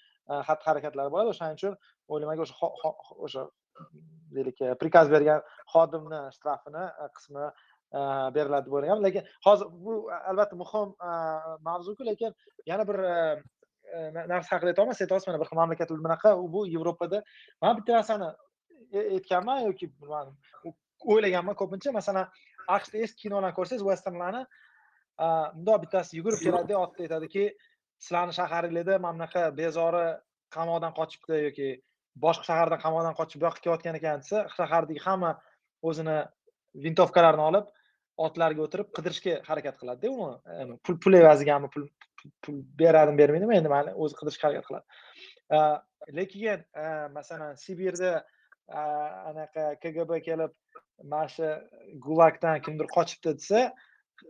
[0.47, 1.35] xatti harakatlari bo'ladi.
[1.35, 1.77] O'shaning uchun
[2.13, 2.91] o'ylamayman o'sha
[3.27, 3.47] o'sha
[4.35, 5.41] deylik e, prikaz bergan
[5.73, 7.99] xodimni shtrafini e, qismi e,
[8.37, 9.97] beriladi deb o'ylaganman lekin hozir bu
[10.31, 10.95] albatta muhim
[11.69, 12.35] mavzuku lekin
[12.71, 13.01] yana bir
[14.31, 17.23] narsa haqida aytyapman aytyapsiz mana bir xil mamlakatlar bunaqa bu yevropada
[17.61, 18.29] man bitta narsani
[19.17, 19.91] aytganman yoki
[21.13, 21.91] o'ylaganman ko'pincha.
[21.99, 22.27] Masalan
[22.75, 24.43] aqshda eski kinolarni ko'rsangiz westernlarni
[25.57, 27.43] mundoq bittasi yugurib keladi otda aytadiki
[28.05, 30.05] sizlarni shaharinglarda mana bunaqa bezori
[30.55, 31.69] qamoqdan qochibdi yoki
[32.23, 35.31] boshqa shahardan qamoqdan qochib bu yoqqa kelayotgan ekan desa shahardagi hamma
[35.89, 36.17] o'zini
[36.85, 37.71] vintovkalarini olib
[38.27, 41.87] otlarga o'tirib qidirishga harakat qiladida e, uni pul pul evazigami pul
[42.43, 44.85] pul beradimi bermaydimi endi mayli o'zi qidirishga harakat qiladi.
[45.55, 45.59] E,
[46.19, 46.85] lekin e,
[47.17, 48.13] masalan sibirda
[49.31, 50.53] anaqa kgb kelib
[51.11, 51.49] mana shu
[52.05, 53.65] gulagdan kimdir qochibdi desa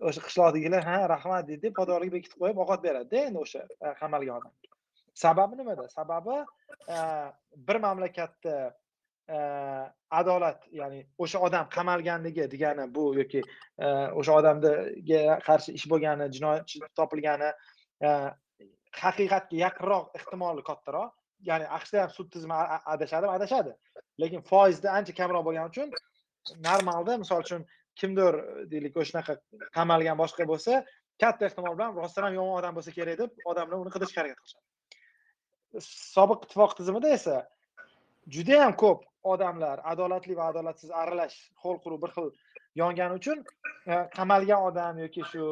[0.09, 3.61] o'sha qishloqdagilar ha rahmat deydi podorga bekitib qo'yib ovqat beradida endi o'sha
[4.01, 4.74] qamalgan odamga
[5.15, 5.89] sababi nimada?
[5.89, 6.35] Sababi
[6.89, 6.97] e,
[7.67, 8.55] bir mamlakatda
[9.29, 9.37] e,
[10.11, 13.41] adolat ya'ni o'sha odam qamalganligi degani bu yoki
[13.79, 13.87] e,
[14.19, 17.51] o'sha odamga qarshi ish bo'lgani jinoyat topilgani
[19.03, 21.13] haqiqatga yaqinroq ehtimoli kattaroq.
[21.49, 22.59] Ya'ni aqshda ham sud tizimi
[22.93, 23.73] adashadimi adashadi
[24.21, 25.89] lekin foizda ancha kamroq bo'lgani uchun
[26.67, 27.65] normalda misol uchun
[27.99, 28.37] kimdir
[28.71, 29.33] deylik o'shanaqa
[29.77, 30.83] qamalgan boshqa bo'lsa
[31.23, 34.65] katta ehtimol bilan rostdan ham yomon odam bo'lsa kerak deb odamlar uni qidirishga harakat qilishadi.
[35.81, 37.37] Sobiq ittifoq tizimida esa
[38.27, 42.29] judayam ko'p odamlar adolatli va adolatsiz aralash ho'l quruv bir xil
[42.81, 43.43] yongani uchun
[43.87, 45.43] e, qamalgan odam yoki shu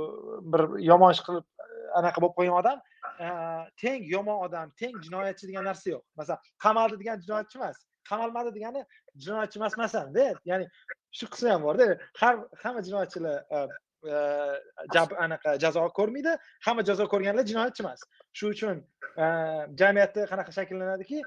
[0.53, 1.67] bir yomon ish qilib e,
[1.99, 2.79] anaqa bo'lib qolgan odam
[3.25, 3.27] e,
[3.83, 6.03] teng yomon odam teng jinoyatchi degan narsa yo'q.
[6.19, 7.77] Masalan qamaldi degan jinoyatchi emas
[8.09, 8.85] qamalmadi degani
[9.25, 10.67] jinoyatchi emas emasanda ya'ni
[11.17, 11.97] shu qismi ham borda.
[12.21, 13.37] Har hamma jinoyatchilar
[14.03, 16.33] anaqa jazo ko'rmaydi
[16.65, 18.01] hamma jazo ko'rganlar jinoyatchi emas.
[18.37, 18.83] Shu uchun
[19.81, 21.21] jamiyatda qanaqa shakllanadiki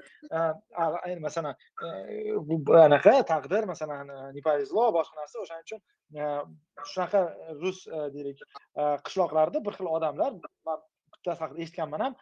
[1.27, 1.55] masalan
[2.87, 5.81] anaqa taqdir masalan не повезло boshqa narsa o'shaning uchun
[6.91, 7.21] shunaqa
[7.61, 7.79] rus
[8.15, 8.39] deylik
[9.05, 10.31] qishloqlarda bir xil odamlar
[10.67, 10.79] man
[11.13, 12.13] bittasi haqida eshitganman ham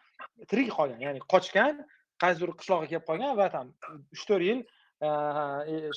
[0.49, 1.83] tirik qolgan ya'ni qochgan
[2.23, 3.73] qaysidir qishloqqa kelib qolgan va там
[4.15, 4.59] uch to'rt yil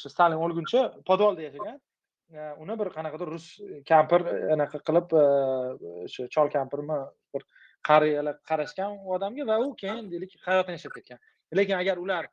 [0.00, 1.76] shu stalin o'lguncha podvalda yashagan
[2.62, 3.46] uni bir qanaqadir rus
[3.88, 6.98] kampir anaqa qilib o'sha chol kampirmi
[7.34, 7.42] bir
[7.88, 11.18] qariyalar qarashgan u odamga va u keyin deylik hayotini yashab ketgan
[11.60, 12.28] lekin agar ular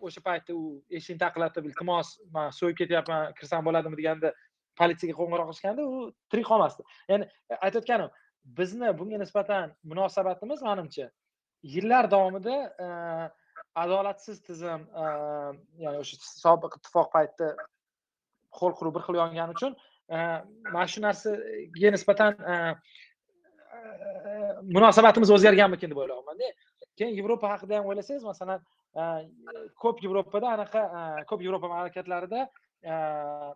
[0.00, 0.64] o'sha paytda u
[0.98, 4.32] eshikni taqillatib iltimos man so'yib ketyapman kirsam bo'ladimi deganda
[4.80, 7.28] politsiyaga qo'ng'iroq qilishganda u tirik qolmasdi ya'ni
[7.66, 8.10] aytayotganim
[8.58, 11.06] bizni bunga nisbatan munosabatimiz manimcha
[11.74, 12.56] yillar davomida
[13.84, 14.88] adolatsiz tizim
[15.84, 17.68] ya'ni o'sha sobiq ittifoq paytida
[18.60, 19.76] ho'l quruv bir xil yongani uchun
[20.14, 20.16] e,
[20.72, 22.54] mana shu narsaga e, nisbatan e,
[24.76, 26.50] munosabatimiz o'zgarganmikin deb o'ylayapmanda.
[26.98, 28.60] Keyin yevropa haqida ham o'ylasangiz masalan
[29.82, 30.82] ko'p yevropada anaqa
[31.30, 32.44] ko'p yevropa mamlakatlarida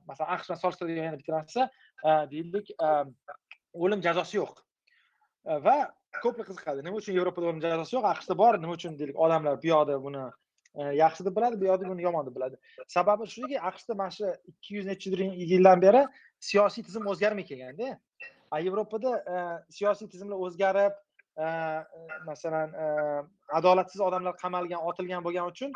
[0.09, 1.68] masalan aqsh bilan solishtiradigan yana bitta narsa
[2.32, 2.72] deylik
[3.85, 4.56] o'lim jazosi yo'q.
[5.66, 5.76] Va
[6.22, 9.72] ko'plar qiziqadi nima uchun yevropada o'lim jazosi yo'q aqshda bor nima uchun deylik odamlar bu
[9.72, 10.24] yoqda buni
[10.77, 12.57] yaxshi deb biladi bu yoqda buni yomon deb biladi.
[12.89, 15.11] Sababi shuki aqshda mana shu ikki yuz necha
[15.53, 16.03] yildan beri
[16.41, 17.99] siyosiy tizim o'zgarmay kelganda
[18.51, 19.37] a yevropada e,
[19.73, 20.93] siyosiy tizimlar o'zgarib
[21.37, 21.49] e, e,
[22.27, 22.73] masalan
[23.59, 25.73] adolatsiz odamlar qamalgan otilgan bo'lgani uchun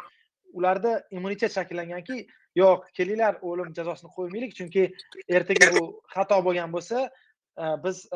[0.52, 2.26] ularda immunitet shakllanganki
[2.60, 4.86] yo'q kelinglar o'lim jazosini qo'ymaylik chunki
[5.36, 5.82] ertaga bu
[6.14, 7.08] xato bo'lgan bo'lsa
[7.84, 8.06] biz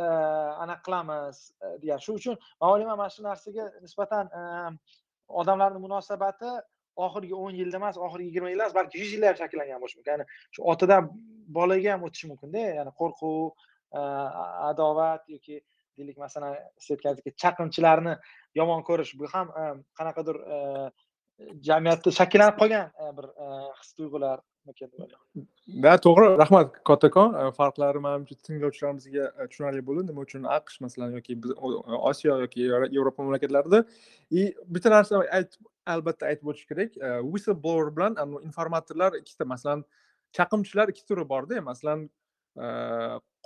[0.64, 1.40] anaqa qilamiz
[1.82, 1.98] degan.
[2.04, 4.30] Shu uchun man o'ylayman mana shu narsaga nisbatan
[5.40, 6.50] odamlarni munosabati
[6.96, 10.12] oxirgi o'n yilda emas oxirgi yigirma yilda emas balki yuz yilda ham shakllangan bo'lishi mumkin.
[10.12, 11.10] Ya'ni shu otadan
[11.58, 13.50] bolaga ham o'tishi mumkinda ya'ni qo'rquv
[14.70, 15.60] adovat yoki
[15.98, 18.14] deylik masalan siz aytganingizdek chaqimchilarni
[18.60, 19.52] yomon ko'rish bu ham
[19.98, 20.36] qanaqadir
[21.68, 23.26] jamiyatda shakllanib qolgan bir
[23.80, 26.72] his tuyg'ular да to'g'ri rahmat.
[26.88, 30.06] Kattakon e, farqlari manimcha tinglovchilarimizga e, tushunarli bo'ldi.
[30.10, 31.52] Nima uchun aqsh masalan yoki biz
[32.10, 32.60] osiyo yoki
[32.96, 33.84] yevropa mamlakatlarida.
[34.30, 35.22] И bitta narsa
[35.86, 36.96] albatta aytib o'tish kerak.
[36.96, 39.84] E, Whistle blower bilan informatorlar ikkita masalan
[40.32, 42.08] chaqimchilar ikki turi borda masalan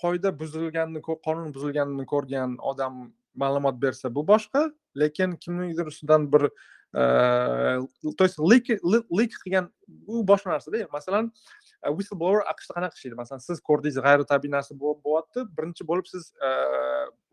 [0.03, 6.51] qoida buzilganini qonun buzilganini ko'rgan odam ma'lumot bersa bu boshqa lekin kimningdir ustidan bir
[6.93, 9.71] то есть lik qilgan
[10.07, 11.33] u boshqa narsada masalan
[11.97, 16.33] whistleblower aqshda qanaqa ishlaydi masalan siz ko'rdingiz g'ayritabiiy narsa bo'lyapti birinchi bo'lib siz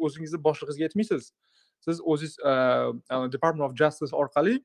[0.06, 1.32] o'zingizni boshlig'ingizga aytmaysiz
[1.86, 2.36] siz o'zingiz
[3.36, 4.60] department of justice orqali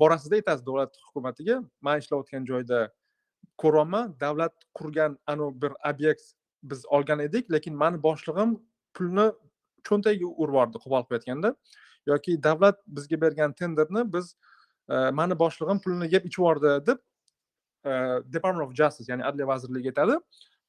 [0.00, 2.80] borasizda aytasiz davlat hukumatiga man ishlayotgan joyda
[3.62, 6.24] ko'ryapman davlat qurgan anavi bir obyekt
[6.62, 8.56] biz olgan edik lekin mani boshlig'im
[8.94, 9.26] pulni
[9.88, 11.54] cho'ntagiga urib yubordi qo'pol qilib aytganda
[12.08, 14.36] yoki davlat bizga bergan tenderni biz
[14.90, 16.98] e, mani boshlig'im pulini yeb ichib yubordi deb
[17.84, 17.92] e,
[18.32, 20.18] department of justice ya'ni adliya vazirligi aytadi.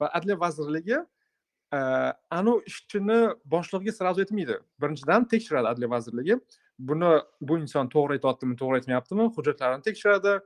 [0.02, 3.20] Va adliya vazirligi e, anu anavi ishchini
[3.56, 6.40] boshlig'iga сразу aytmaydi birinchidan tekshiradi adliya vazirligi.
[6.80, 9.26] Buni bu inson to'g'ri aytyaptimi to'g'ri aytmayaptimi?
[9.36, 10.40] Hujjatlarini tekshiradi.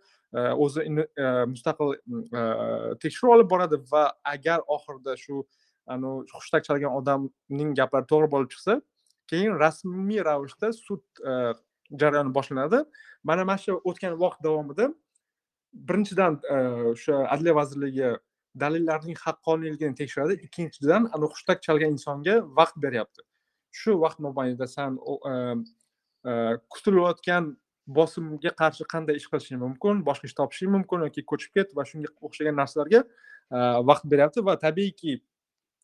[0.64, 0.82] O'zi
[1.52, 1.92] mustaqil
[3.04, 3.78] tekshiruv olib boradi.
[3.92, 4.04] Va
[4.34, 5.44] agar oxirida shu
[5.88, 8.80] anavi hushtak chalgan odamning gaplari to'g'ri bo'lib chiqsa
[9.28, 11.54] keyin rasmiy ravishda sud e,
[12.02, 12.84] jarayoni boshlanadi.
[13.24, 14.90] Mana mana shu o'tgan vaqt davomida
[15.74, 16.58] birinchidan e,
[16.94, 18.14] o'sha adliya vazirligi
[18.64, 23.22] dalillarning haqqoniyligini tekshiradi ikkinchidan ana hushtak chalgan insonga vaqt beryapti.
[23.72, 25.00] Shu vaqt mobaynida san
[25.32, 25.36] e,
[26.70, 27.54] kutilayotgan
[27.88, 32.12] bosimga qarshi qanday ish qilishing mumkin boshqa ish topishing mumkin yoki ko'chib ket va shunga
[32.28, 33.02] o'xshagan narsalarga
[33.90, 35.18] vaqt beryapti va tabiiyki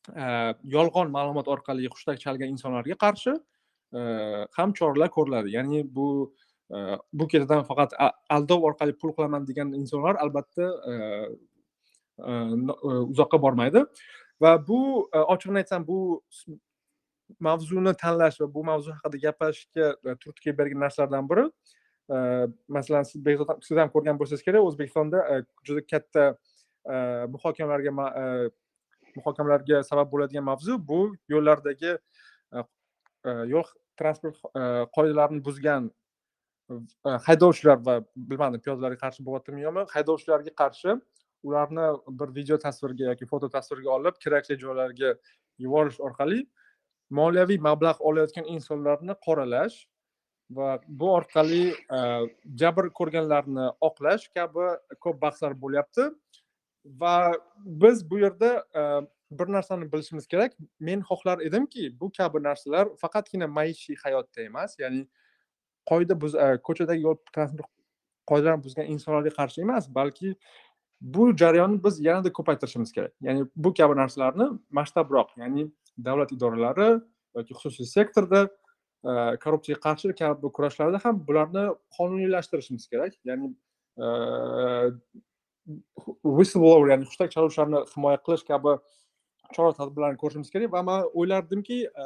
[0.08, 3.34] Э, yolg'on ma'lumot orqali hushtak chalgan insonlarga qarshi
[3.94, 4.00] e,
[4.58, 5.52] ham choralar ko'riladi.
[5.56, 6.34] Ya'ni bu
[6.72, 6.78] e,
[7.14, 7.94] bu ketidan faqat
[8.30, 10.94] aldov orqali pul qilaman degan insonlar albatta e,
[13.12, 13.84] uzoqqa bormaydi.
[14.42, 14.80] Va bu
[15.34, 16.00] ochig'ini aytsam bu
[17.40, 21.46] mavzuni tanlash va bu mavzu haqida gaplashishga turtki bergan narsalardan biri.
[22.68, 23.22] Masalan siz
[23.68, 26.26] siz ham ko'rgan bo'lsangiz kerak o'zbekistonda juda katta
[27.36, 27.92] muhokamalarga
[29.20, 31.00] muhokamalarga sabab bo'ladigan mavzu bu
[31.34, 33.68] yo'llardagi e, e, yo'l
[34.02, 34.64] transport e,
[34.98, 35.92] qoidalarini buzgan
[37.28, 40.96] haydovchilar va bilmadim piyodalarga qarshi bo'lyaptimi yo'qmi haydovchilarga qarshi
[41.44, 41.86] ularni
[42.20, 45.14] bir video tasvirga yoki foto tasvirga olib kerakli joylarga
[45.66, 46.42] yuborish orqali
[47.20, 49.80] moliyaviy mablag' olayotgan insonlarni qoralash
[50.58, 51.64] va bu orqali
[52.62, 54.70] jabr ko'rganlarni oqlash kabi
[55.06, 56.10] ko'p bahslar bo'lyapti.
[56.86, 57.34] Va
[57.66, 58.82] biz bu yerda e,
[59.32, 60.54] bir narsani bilishimiz kerak.
[60.80, 65.08] Men xohlar edimki bu kabi narsalar faqatgina maishiy hayotda emas ya'ni
[65.90, 67.70] qoida buz e, ko'chadagi yo'l transport
[68.30, 70.36] qoidalarini buzgan insonlarga qarshi emas balki
[71.02, 73.14] bu jarayonni biz yanada ko'paytirishimiz kerak.
[73.22, 75.72] Ya'ni bu kabi narsalarni masshtabroq ya'ni
[76.06, 76.90] davlat idoralari
[77.36, 78.44] yoki xususiy sektorda
[79.10, 79.12] e,
[79.44, 81.66] korrupsiyaga qarshi kabi kurashlarda ham bularni
[81.98, 83.14] qonuniylashtirishimiz kerak.
[83.26, 83.54] Ya'ni
[86.24, 88.76] whistleblower ya'ni hushtak chaluvchilarni himoya qilish kabi
[89.56, 92.06] chora tadbirlarni ko'rishimiz kerak va man o'ylardimki e,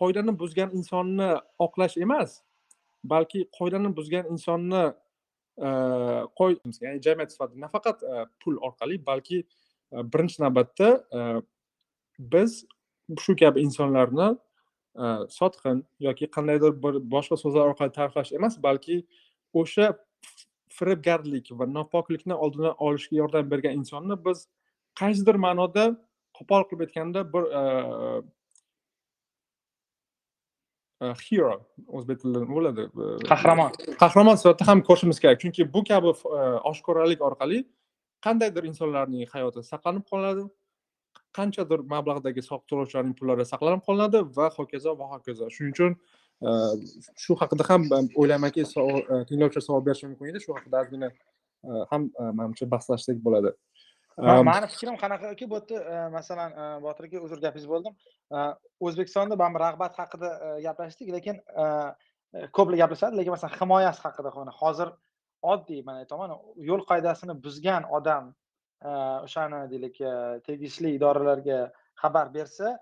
[0.00, 1.28] qoidani buzgan insonni
[1.66, 2.38] oqlash emas
[3.14, 4.84] balki qoidani buzgan insonni
[5.66, 5.68] e,
[6.86, 9.44] ya'ni jamiyat sifatida nafaqat e, pul orqali balki
[10.14, 10.88] birinchi navbatda
[12.18, 12.64] biz
[13.22, 14.32] shu kabi insonlarni
[15.38, 18.96] sotqin yoki qandaydir bir boshqa so'zlar orqali ta'riflash emas balki
[19.62, 19.92] o'sha
[20.78, 24.46] firibgarlik va nopoklikni oldini olishga yordam bergan insonni biz
[25.00, 25.84] qaysidir ma'noda
[26.38, 27.62] qo'pol qilib aytganda bir e,
[31.02, 31.54] e, hero
[31.98, 32.82] o'zbek tilida nima bo'ladi
[33.30, 33.72] qahramon.
[34.02, 35.40] Qahramon sifatida ham ko'rishimiz kerak.
[35.44, 37.64] Chunki bu kabi e, oshkoralik orqali
[38.26, 40.46] qandaydir insonlarning hayoti saqlanib qoladi
[41.38, 45.50] qanchadir mablag'dagi soliq to'lovchilarning pullari saqlanib qolinadi va hokazo va hokazo.
[45.56, 45.98] Shuning uchun
[47.24, 47.82] shu haqida ham
[48.20, 48.64] o'ylaymanki
[49.28, 51.10] tinglovchilar savol berishi mumkin edi shu haqida ozgina
[51.90, 53.52] ham manimcha bahslashsak bo'ladi
[54.50, 57.94] mani fikrim qanaqaki bu yerda masalan botir aka uzr gapingizni bo'ldim
[58.86, 60.30] o'zbekistonda baribir rag'bat haqida
[60.66, 61.36] gaplashdik lekin
[62.56, 64.30] ko'plar gaplashadi lekin masalan himoyasi haqida
[64.62, 64.88] hozir
[65.52, 66.36] oddiy man aytaman
[66.70, 68.34] yo'l qoidasini buzgan odam
[69.26, 69.96] o'shani deylik
[70.46, 71.58] tegishli idoralarga
[72.02, 72.76] xabar bersa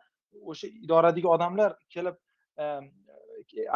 [0.50, 2.16] o'sha idoradagi odamlar kelib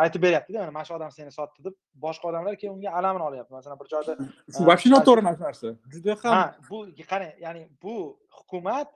[0.02, 3.52] aytib beryaptida mana shu odam seni sotdi deb boshqa odamlar keyin unga alamini olyapti.
[3.58, 4.12] Masalan bir joyda
[4.70, 5.68] вообще noto'g'ri narsa.
[5.94, 6.78] Juda ham bu
[7.12, 7.94] qarang ya'ni bu
[8.38, 8.88] hukumat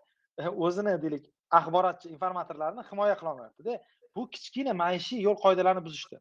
[0.66, 1.24] o'zini deylik
[1.58, 3.72] axborotchi informatorlarni himoya qilolmayaptida
[4.16, 6.16] bu kichkina maishiy yo'l qoidalarini buzishdi.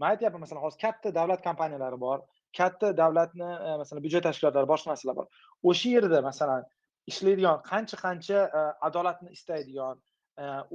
[0.00, 2.18] Man aytyapman masalan hozir katta davlat kompaniyalari bor
[2.58, 3.50] katta davlatni
[3.82, 5.26] masalan byudjet tashkilotlari boshqa narsalar bor.
[5.70, 6.62] O'sha yerda masalan
[7.10, 8.38] ishlaydigan qancha qancha
[8.88, 9.96] adolatni istaydigan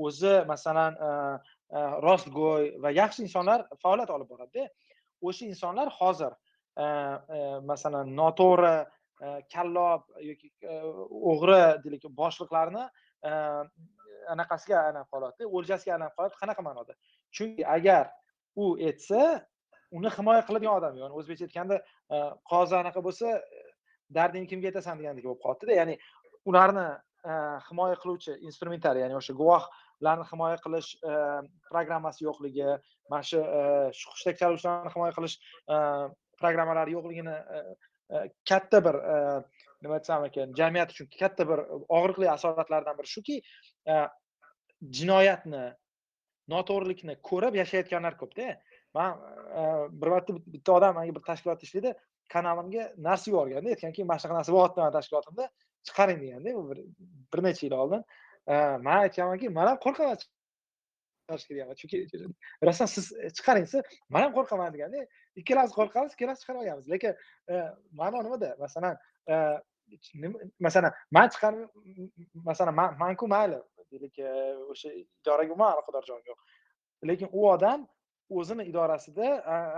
[0.05, 0.97] o'zi masalan
[1.71, 4.67] E, rostgo'y va yaxshi insonlar faoliyat olib boradida.
[5.21, 7.39] O'sha insonlar hozir e, e,
[7.71, 8.75] masalan noto'g'ri
[9.53, 10.49] kallob yoki
[11.31, 12.87] o'g'ri deylik boshliqlarni
[14.33, 16.95] anaqasiga aylanib qoladida o'ljasiga aylanib qoladi qanaqa ma'noda?
[17.37, 18.09] Chunki agar
[18.55, 19.21] u etsa
[19.97, 21.77] uni himoya qiladigan odam yo'q o'zbekcha aytganda
[22.51, 23.35] qozi anaqa bo'lsa
[24.17, 25.95] dardingni kimga aytasan degandek bo'lib qolyaptida ya'ni
[26.49, 26.87] ularni
[27.69, 29.69] himoya qiluvchi instrumentariy ya'ni o'sha guvoh
[30.01, 31.13] ularni himoya qilish e,
[31.69, 32.67] programmasi yo'qligi
[33.13, 33.61] mana shu e,
[34.13, 35.37] hushtak chaluvchilarni himoya qilish
[35.73, 35.77] e,
[36.41, 37.35] programmalari yo'qligini
[38.49, 38.97] katta bir
[39.83, 41.61] nima desam ekan jamiyat uchun katta bir
[41.97, 43.37] og'riqli asoratlardan biri shuki
[44.99, 45.63] jinoyatni
[46.53, 48.55] noto'g'rilikni ko'rib yashayotganlar ko'pda.
[48.97, 49.21] Man
[50.01, 51.93] bir marta bitta odam manga bir tashkilotda ishlaydi
[52.33, 55.47] kanalimga narsa yuborganda aytganki mana shunaqa narsa bo'lyapti mani tashkilotimda.
[55.87, 56.63] Chiqaring deganda bu
[57.33, 58.03] bir necha yil oldin
[58.47, 61.97] man aytganmanki man ham qo'rqaman chiqarishga deganman chunki
[62.63, 67.13] rostdan siz e, chiqaring siz man ham qo'rqaman deganda ikkalamiz qo'rqamiz ikkalamiz chiqarib olganmiz lekin
[67.49, 67.53] e,
[67.91, 68.55] ma'no nimada?
[68.59, 68.97] Masalan
[69.29, 69.35] e,
[70.59, 71.53] masalan man chiqar
[72.49, 73.59] masalan manku mayli
[73.91, 74.19] deylik
[74.71, 76.39] o'sha idoraga umuman aloqador joyim yo'q.
[77.09, 77.87] Lekin u odam
[78.39, 79.27] o'zini idorasida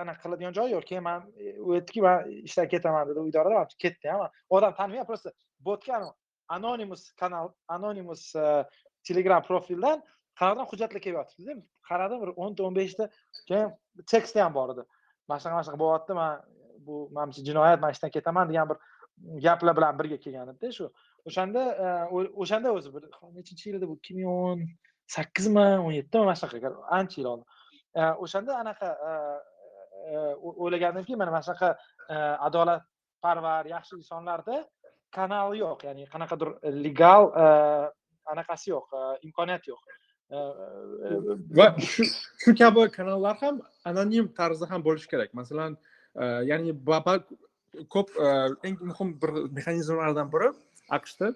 [0.01, 0.86] anaqa qiladigan joyi yo'q.
[0.89, 1.20] Keyin man
[1.68, 3.20] u aytdiki man ishdan ketaman dedi.
[3.20, 5.34] U idoradan ketdi ham odam tanimayman просто
[5.68, 6.14] botga
[6.49, 8.65] anonimus kanal anonimus e,
[9.07, 10.01] telegram profildan
[10.39, 13.09] qayerdan hujjatlar kelib qaradim bir o'nta o'n beshta
[13.49, 13.71] keyin
[14.11, 14.83] teksti ham bor edi.
[15.27, 16.41] Mana shunaqa mana shunaqa bo'lyapti man
[16.87, 18.77] bu manimcha jinoyat man ishdan ketaman degan bir
[19.45, 20.89] gaplar bilan birga kelgan edida shu.
[21.29, 21.87] O'shanda e,
[22.43, 24.63] o'shanda o'zi bir nechinchi yil edi bu ikki ming o'n
[25.15, 27.47] sakkizmi o'n yettimi mana shunaqa ancha yil oldin
[27.99, 28.89] e, o'shanda anaqa
[30.63, 31.69] o'ylaganimki mana mana shunaqa
[32.47, 34.63] adolatparvar yaxshi insonlarda
[35.18, 36.49] kanal yo'q ya'ni qanaqadir
[36.86, 37.24] legal
[38.32, 38.88] anaqasi yo'q
[39.28, 39.82] imkoniyat yo'q.
[41.57, 42.03] Va shu
[42.41, 43.55] shu kabi kanallar ham
[43.89, 45.30] anonim tarzda ham bo'lishi kerak.
[45.39, 45.72] Masalan
[46.49, 46.72] ya'ni
[47.93, 48.07] ko'p
[48.68, 50.49] eng muhim bir mexanizmlardan biri
[50.97, 51.28] aqshda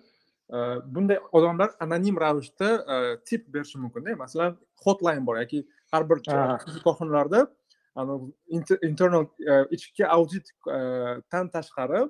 [0.94, 2.70] bunday odamlar anonim ravishda
[3.28, 4.16] tip berishi mumkinda.
[4.24, 4.52] Masalan
[4.86, 5.60] hotline bor yoki
[5.92, 6.18] har bir
[6.88, 7.42] korxonalarda
[8.90, 9.26] internal
[9.76, 12.02] ichki auditdan tashqari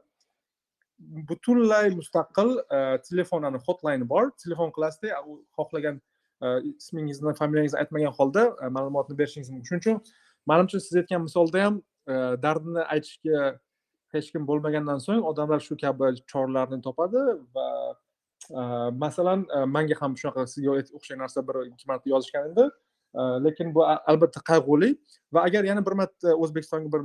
[0.99, 4.31] butunlay mustaqil e, telefon hotline bor.
[4.43, 6.01] Telefon qilasizda u xohlagan
[6.41, 9.67] e, ismingizni familiyangizni aytmagan holda e, ma'lumotni berishingiz mumkin.
[9.69, 10.01] Shuning uchun
[10.49, 11.81] manimcha siz aytgan misolda ham
[12.43, 13.59] dardini aytishga
[14.15, 17.23] hech kim bo'lmagandan so'ng odamlar shu kabi choralarni topadi
[17.55, 17.67] va
[19.03, 19.43] masalan
[19.75, 22.69] manga ham shunaqa sizga o'xshagan narsa bir ikki marta yozishgan edi.
[23.45, 24.93] Lekin bu albatta qayg'uli
[25.33, 27.03] va agar yana bir marta o'zbekistonga bir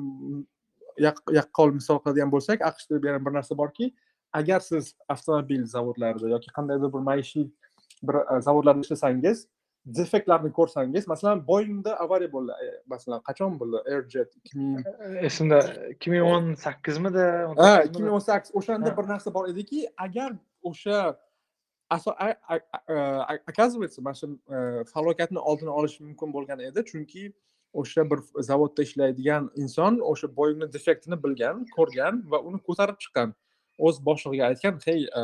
[0.99, 3.93] yaqqol misol qiladigan bo'lsak aqshda yana bir narsa borki
[4.33, 7.49] agar siz avtomobil zavodlarida yoki qandaydir bir maishiy
[8.03, 9.47] bir zavodlarda ishlasangiz
[9.99, 14.87] defektlarni ko'rsangiz masalan boingda avariya bo'ldi masalan qachon bo'ldi airjet ikki ming
[15.29, 15.59] esimda
[15.95, 17.27] ikki ming o'n sakkizmidi
[17.63, 20.31] ha ikki ming o'n sakkiz o'shanda bir narsa bor ediki agar
[20.71, 20.99] o'sha
[23.51, 24.27] оказывается mana shu
[24.93, 27.33] falokatni oldini olish mumkin bo'lgan edi chunki
[27.73, 28.19] o'sha bir
[28.49, 33.35] zavodda ishlaydigan inson o'sha boyingni defektini bilgan ko'rgan va uni ko'tarib chiqqan.
[33.79, 35.23] O'z boshlig'iga aytgan hey e,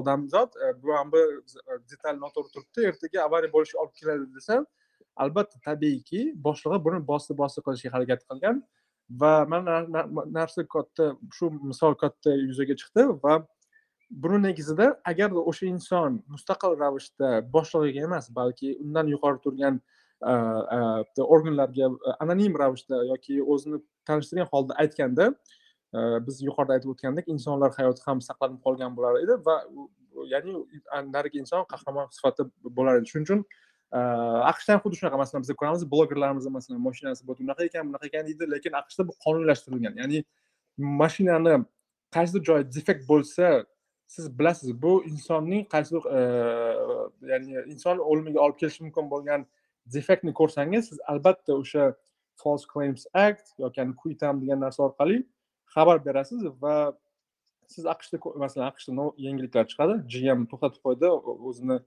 [0.00, 4.64] odamzod e, bu bu e, detal noto'g'ri turibdi ertaga avariya bo'lishi olib keladi desa
[5.16, 8.62] albatta tabiiyki boshlig'i buni bosdi bosdi qilishga harakat qilgan
[9.10, 9.76] va mana
[10.38, 13.34] narsa katta shu misol katta yuzaga chiqdi va
[14.10, 19.80] buni negizida agarda o'sha inson mustaqil ravishda boshlig'iga emas balki undan yuqori turgan
[20.22, 21.90] organlarga
[22.20, 25.34] anonim ravishda yoki o'zini tanishtirgan holda aytganda
[26.26, 29.56] biz yuqorida aytib o'tgandek insonlar hayoti ham saqlanib qolgan bo'lar edi va
[30.32, 30.52] ya'ni
[31.12, 33.44] narigi inson qahramon sifatida bo'lar edi shuning uchun
[33.92, 38.26] aqshda ham xuddi shunaqa masalan biz ko'ramiz blogerlarimizni masalan mashinasi bo'ldi unaqa ekan bunaqa ekan
[38.28, 40.24] deydi lekin aqshda bu qonunlashtirilgan ya'ni
[41.02, 41.54] mashinani
[42.16, 43.64] qaysidir joyi defekt bo'lsa
[44.14, 46.02] siz bilasiz bu insonning qaysidir
[47.32, 49.46] ya'ni inson o'limiga olib kelishi mumkin bo'lgan
[49.94, 51.94] defektni ko'rsangiz siz albatta o'sha
[52.42, 55.18] false claims act yoki quitam degan narsa orqali
[55.74, 56.76] xabar berasiz va
[57.74, 61.12] siz aqshda masalan aqshda yangiliklar chiqadi gm to'xtatib qo'ydi
[61.50, 61.78] o'zini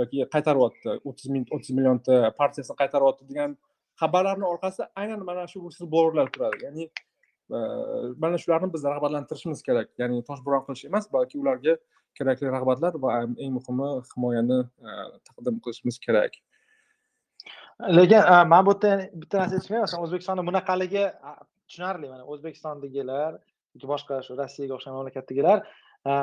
[0.00, 3.56] yoki qaytaryapti o'ttiz ming o'ttiz millionta partiyasini qaytaryapti degan
[4.00, 5.60] xabarlarni orqasida aynan mana shu
[5.92, 6.64] blogerlar turadi.
[6.66, 6.84] Ya'ni
[7.56, 7.58] e,
[8.22, 9.88] mana shularni biz rag'batlantirishimiz kerak.
[10.00, 11.76] Ya'ni toshbo'ron qilish emas balki ularga
[12.18, 14.90] kerakli rag'batlar va eng muhimi himoyani e,
[15.28, 16.32] taqdim qilishimiz kerak.
[17.80, 21.04] Lekin man bu yerda bitta narsa aytishim masalan o'zbekistonda bunaqaligi
[21.68, 23.32] tushunarli mana o'zbekistondagilar
[23.74, 25.58] yoki boshqa shu rossiyaga o'xshagan mamlakatdagilar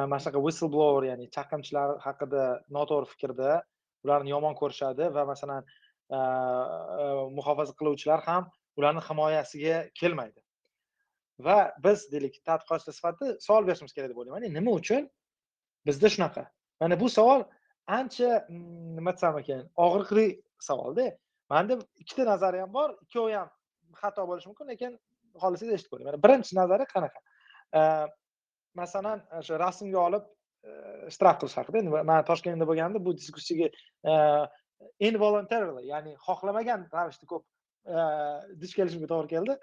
[0.10, 2.43] mana shunaqa whistleblower ya'ni chaqimchilar haqida
[2.78, 3.51] noto'g'ri fikrda
[4.04, 5.64] ularni yomon ko'rishadi va masalan
[7.38, 10.39] muhofaza qiluvchilar ham ularni himoyasiga kelmaydi.
[11.45, 14.45] Va biz deylik tadqiqotchi sifatida savol berishimiz kerak deb o'ylayman.
[14.58, 15.10] Nima uchun
[15.88, 16.43] bizda shunaqa?
[16.82, 17.43] Mana bu savol
[17.88, 20.28] ancha mm, nima desam ekan og'riqli
[20.70, 21.08] savolda.
[21.54, 22.95] Manda ikkita nazariyam bor.
[23.06, 23.49] Ikkovi ham
[24.01, 24.97] xato bo'lishi mumkin lekin
[25.41, 26.08] xohlasangiz eshitib ko'ring.
[26.10, 27.20] Mana birinchi nazariya qanaqa?
[28.82, 30.72] Masalan e, o'sha rasmga olib e,
[31.16, 31.82] shtraf qilish haqida.
[31.82, 33.70] Endi man toshkentda bo'lganimda bu diskussiyaga
[34.12, 34.14] e,
[35.10, 37.45] involuntarily ya'ni xohlamagan ravishda ko'p
[38.62, 39.56] duch kelishimga to'g'ri keldi.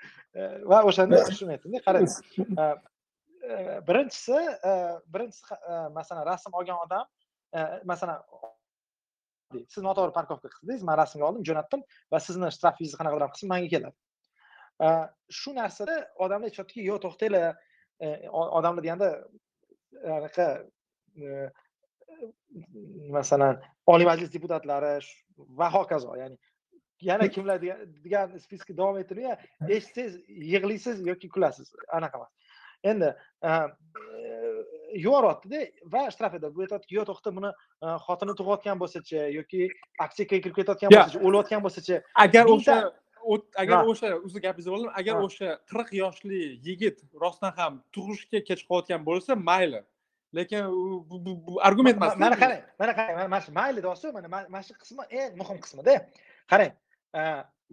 [0.71, 2.09] Va o'shanda shuni aytdimda qarang
[3.89, 4.41] birinchisi
[5.15, 5.53] birinchisi
[5.99, 7.07] masalan rasm olgan odam
[7.93, 8.21] masalan
[9.73, 11.83] siz noto'g'ri parkovka qildingiz man rasmga oldim jo'natdim
[12.13, 13.97] va sizni shtrafingizni qanaqadir qilsin manga keladi.
[15.39, 17.47] Shu narsada odamlar aytishyaptiki yo'q to'xtanglar
[18.59, 19.09] odamlar deganda
[20.19, 20.47] anaqa
[23.17, 23.61] masalan
[23.93, 24.95] oliy majlis deputatlari
[25.61, 26.37] va hokazo ya'ni
[27.11, 29.25] yana kimlar degan spiski davom ettirib
[29.77, 30.15] eshitsangiz
[30.53, 32.33] yig'laysiz yoki kulasiz anaqa emas.
[32.91, 33.09] Endi
[34.95, 35.61] yuboryaptida
[35.93, 37.51] va shtraf bu aytyaptiki yo'q to'xta buni
[38.07, 39.69] xotini tug'ayotgan bo'lsachi yoki
[40.07, 42.77] aktiyakaga kirib ketayotgan bo'lsachi o'layotgan bo'lsachi agar o'sha
[43.63, 49.05] agar o'sha o'zi gapingizni bo'ldim agar o'sha qirq yoshli yigit rostdan ham tug'ishga kech qolayotgan
[49.09, 49.83] bo'lsa mayli.
[50.39, 50.63] Lekin
[51.11, 55.05] bu argument emas mana qarang mana qarang mana shu mayli deyapsiz mana mana shu qismi
[55.21, 55.95] eng muhim qismida.
[56.53, 56.73] Qarang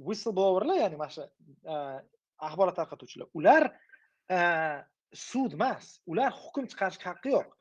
[0.07, 1.23] whistleblowerlar ya'ni mana shu
[2.47, 3.63] axborot tarqatuvchilar ular
[5.13, 5.99] sud emas.
[6.11, 7.53] Ular hukm chiqarishga haqqi yo'q.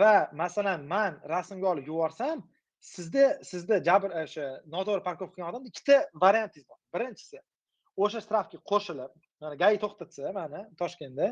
[0.00, 2.42] Va masalan man rasmga olib yuborsam
[2.92, 6.78] sizda sizda jabr e, o'sha noto'g'ri parkovka qilgan odamda ikkita variantingiz bor.
[6.94, 7.38] Birinchisi
[8.04, 9.12] o'sha shtrafga qo'shilib
[9.44, 11.28] mana gai to'xtatsa mani toshkentda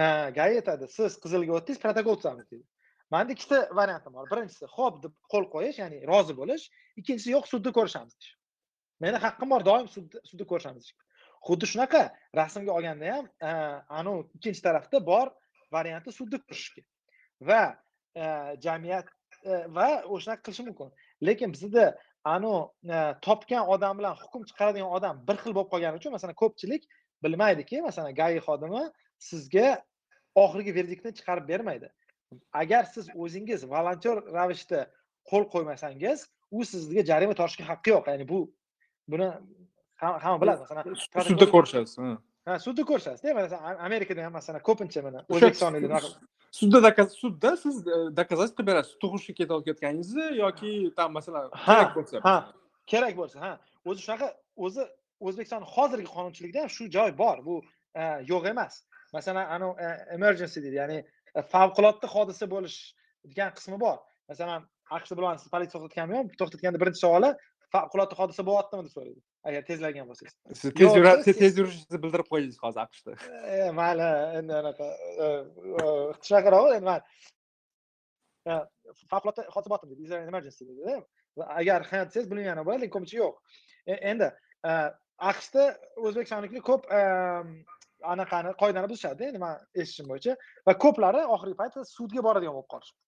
[0.00, 0.02] e,
[0.38, 2.66] gai aytadi siz qizilga o'tdingiz protokol tuzamiz deydi
[3.10, 4.26] manda ikkita variantim bor.
[4.32, 6.64] Birinchisi ho'p deb qo'l qo'yish ya'ni rozi bo'lish.
[7.00, 8.34] Ikkinchisi yo'q sudda ko'rishamiz deyish.
[9.04, 10.96] Meni haqqim bor doim sudda ko'rishamiz deyish.
[11.46, 12.02] Xuddi shunaqa
[12.36, 13.50] rasmga olganda ham e,
[14.00, 15.26] anavi ikkinchi tarafda bor
[15.72, 16.82] varianti sudda ko'rishishga
[17.48, 17.62] va
[18.22, 18.24] e,
[18.64, 19.06] jamiyat
[19.44, 20.88] e, va o'shanaqa qilishi mumkin.
[21.28, 21.84] Lekin bizda
[22.24, 26.82] anavi topgan odam bilan hukm chiqaradigan odam bir xil bo'lib qolgani uchun masalan ko'pchilik
[27.24, 28.82] bilmaydiki masalan gai xodimi
[29.30, 29.68] sizga
[30.44, 31.88] oxirgi verdiktni chiqarib bermaydi.
[32.62, 34.80] Agar siz o'zingiz volontyor ravishda
[35.30, 38.04] qo'l qo'ymasangiz u sizga jarima tortishga haqqi yo'q.
[38.12, 38.40] Ya'ni bu
[39.12, 39.28] buni
[40.00, 40.84] hamma biladi masalan
[41.30, 41.94] sudda ko'rishasiz
[42.46, 42.58] ha.
[42.66, 46.00] Sudda ko'rishasizda masalan amerikada ham masalan ko'pincha mana o'zbekistonda
[46.60, 52.36] sudda sudda siz e, доказательство qilib berasiz tug'ishga ketayotganingizni yoki там masalan kerak bo'lsa ha
[52.92, 53.52] kerak bo'lsa ha.
[53.88, 54.28] O'zi shunaqa
[54.66, 54.82] o'zi
[55.26, 57.36] o'zbekiston hozirgi qonunchilikda ham shu joy bor.
[57.48, 57.56] Bu
[58.00, 58.74] e, yo'q emas.
[59.16, 60.98] Masalan anavi e, emergency deydi ya'ni
[61.38, 62.78] e, favqulodda hodisa bo'lish
[63.30, 63.98] degan qismi bor.
[64.30, 64.60] Masalan
[64.96, 67.30] aqshda bilasiz politsiya to'xtatganmi to'xtatganda birinchi savoli
[67.74, 72.58] favqulodda hodisa bo'lyaptimi deb so'raydi agar tezlagan bo'lsangiz siz tez yurasiz tez yurishingizni bildirib qo'ydingiz
[72.64, 73.10] hozir aqshda
[73.80, 74.08] mayli
[74.40, 74.86] endi anaqa
[76.26, 77.00] shunaqaroq endi man
[79.12, 80.96] favqulodda hodisa bo'lyaptimi deydi emergency deydi
[81.60, 83.34] agar ha desangiz bilmagani bo'ladi lekin ko'pincha yo'q
[84.12, 84.30] endi
[85.32, 85.66] aqshda
[86.06, 86.82] o'zbekistonliklar ko'p
[88.14, 90.36] anaqani qoidani buzishadi endi man eshitishim bo'yicha
[90.66, 93.00] va ko'plari oxirgi paytda sudga boradigan bo'lib qolishibdi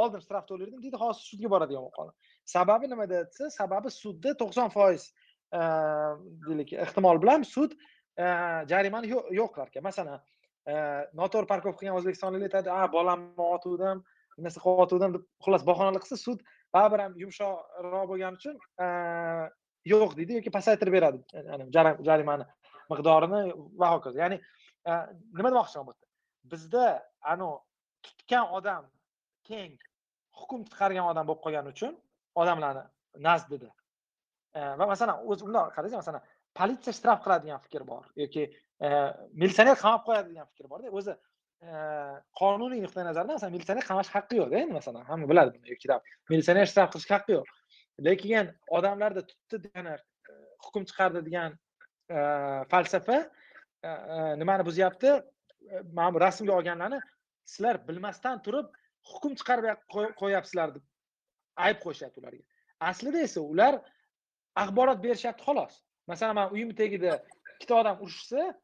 [0.00, 2.12] oldin shtraf to'lardim deydi hozir sudga boradigan bo'lib qoldi
[2.54, 5.04] sababi nimada desa sababi sudda to'qson foiz
[5.52, 7.74] deylik ehtimol bilan sud
[8.72, 10.20] jarimani yo'q qilar ekan masalan
[11.20, 14.04] noto'g'ri parkovka qilgan o'zbekistonliklar aytadi a bolamni otuvdim
[14.38, 16.44] nimasi narsa qilib deb xullas bahonalar qilsa sud
[16.74, 18.56] baribir ham yumshoqroq bo'lgani uchun
[19.92, 21.18] yo'q deydi yoki pasaytirib beradi
[22.08, 22.46] jarimani
[22.90, 23.40] miqdorini
[23.80, 24.18] va hokazo.
[24.18, 24.38] Ya'ni
[25.36, 26.06] nima demoqchiman bu yerda?
[26.52, 26.84] Bizda
[27.32, 27.58] anavi
[28.06, 28.84] tutgan odam
[29.48, 29.76] keng
[30.40, 31.94] hukm chiqargan odam bo'lib qolgani uchun
[32.42, 32.84] odamlarni
[33.26, 33.70] nazdida
[34.54, 36.22] va masalan o'zi bundoq qaraysiz masalan
[36.58, 38.42] politsiya shtraf qiladigan fikr bor yoki
[39.40, 41.12] militsioner qamab qo'yadi degan fikr borda o'zi
[42.40, 45.86] qonuniy nuqtai nazardan masalan militsioner qamash haqqi yo'qda endi masalan hamma biladi buni yoki
[46.32, 47.48] militsioner shtraf qilish haqqi yo'q.
[48.06, 48.46] Lekin
[48.76, 49.94] odamlarni tutdi degani
[50.64, 51.50] hukm chiqardi degan
[52.72, 53.18] falsafa
[54.40, 55.10] nimani buzyapti?
[55.96, 57.00] Mana bu rasmga olganlarni
[57.52, 58.66] sizlar bilmasdan turib
[59.10, 59.78] hukm chiqarib
[60.20, 60.84] qo'yyapsizlar deb
[61.66, 62.42] ayb qo'yishyapti ularga.
[62.90, 63.74] Aslida esa ular
[64.56, 65.74] axborot berishyapti xolos.
[66.06, 67.20] Masalan man uyimni tagida
[67.54, 68.54] ikkita odam urushsa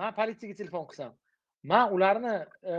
[0.00, 1.12] man politsiyaga telefon qilsam
[1.62, 2.34] man ularni
[2.72, 2.74] e,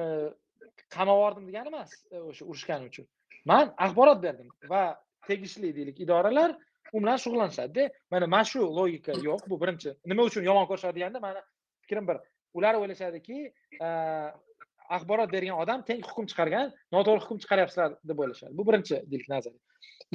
[0.95, 3.05] qamab yubordim degani emas e, o'sha urushgani uchun.
[3.45, 4.83] Man axborot berdim va
[5.27, 6.55] tegishli deylik idoralar
[6.93, 9.95] u bilan shug'ullanishadida mana mana shu logika yo'q bu birinchi.
[10.05, 11.41] Nima uchun yomon ko'rishadi deganda mani
[11.83, 12.17] fikrim bir
[12.53, 13.37] ular o'ylashadiki
[13.85, 13.87] e,
[14.95, 18.53] axborot bergan odam teng hukm chiqargan noto'g'ri hukm chiqaryapsizlar deb o'ylashadi.
[18.59, 19.61] Bu birinchi deylik nazariya.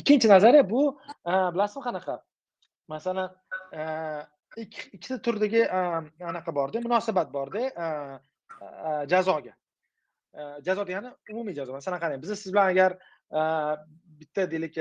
[0.01, 0.83] Ikkinchi nazariya bu
[1.55, 2.17] bilasizmi qanaqa?
[2.89, 3.31] Masalan
[4.57, 5.65] ikkita turdagi
[6.31, 7.63] anaqa borda munosabat borda
[9.11, 9.55] jazoga.
[10.67, 11.73] Jazo degani umumiy jazo.
[11.73, 12.97] Masalan qarang biz siz bilan agar
[14.21, 14.79] bitta deylik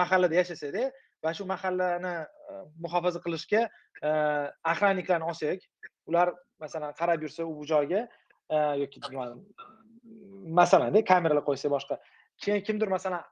[0.00, 0.90] mahallada yashasakda
[1.24, 2.14] va shu mahallani
[2.84, 3.62] muhofaza qilishga
[4.72, 5.60] охранникlarni olsak
[6.06, 8.06] ular masalan qarab yursa u joyga
[8.82, 9.00] yoki
[10.60, 11.98] masalanda kameralar qo'ysa boshqa.
[12.42, 13.22] Keyin kimdir masalan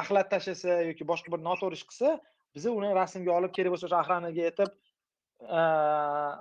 [0.00, 2.08] axlat tashlasa yoki boshqa bir noto'g'ri ish qilsa
[2.54, 4.70] biza uni rasmga olib kerak bo'lsa o'sha охранаga aytib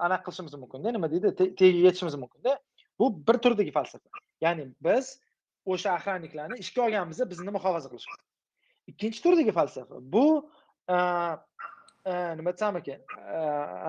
[0.06, 0.92] anaqa qilishimiz mumkinda.
[0.96, 1.36] Nima deydi?
[1.40, 2.60] Tagiga yetishimiz mumkinda.
[3.00, 4.10] Bu bir turdagi falsafa.
[4.42, 5.20] Ya'ni biz
[5.66, 8.08] o'sha охранникlarni ishga olganmiz bizni muhofaza qilish
[8.92, 10.26] ikkinchi turdagi falsafa bu
[12.40, 13.00] nima desam ekan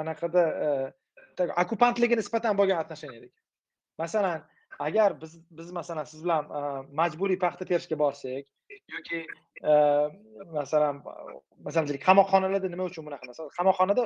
[0.01, 0.45] anaqada
[1.64, 3.37] okupantlarga nisbatan bo'lgan отношениядagi
[4.03, 4.39] masalan
[4.89, 6.43] agar biz biz masalan siz bilan
[7.03, 8.45] majburiy paxta terishga borsak
[8.89, 9.27] yoki
[9.64, 9.73] e,
[10.53, 11.03] masalan
[11.64, 13.27] masalan deylik qamoqxonalarda nima uchun bunaqa?
[13.31, 14.05] Masalan qamoqxonada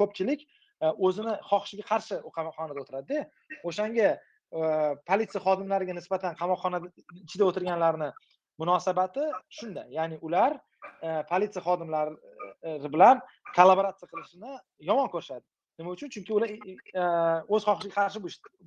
[0.00, 0.40] ko'pchilik
[0.84, 3.20] e, o'zini xohishiga qarshi qamoqxonada o'tiradida
[3.68, 4.08] o'shanga
[4.58, 4.60] e,
[5.08, 6.82] politsiya xodimlariga nisbatan qamoqxona
[7.24, 8.10] ichida o'tirganlarni
[8.62, 9.24] munosabati
[9.58, 9.82] shunda.
[9.98, 10.52] Ya'ni ular
[11.30, 12.12] politsiya xodimlari
[12.94, 13.20] bilan
[13.56, 14.52] kollaboratsiya qilishini
[14.90, 15.44] yomon ko'rishadi.
[15.78, 16.08] Nima uchun?
[16.14, 16.48] Chunki ular
[17.54, 18.18] o'z xohishiga qarshi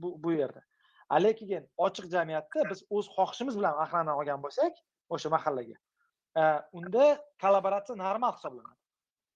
[0.02, 0.62] bu bu yerda.
[1.26, 4.74] Lekin ochiq jamiyatda biz o'z xohishimiz bilan охрана olgan bo'lsak
[5.14, 5.78] o'sha mahallaga.
[6.80, 7.06] Unda
[7.44, 8.78] kollaboratsiya normal hisoblanadi.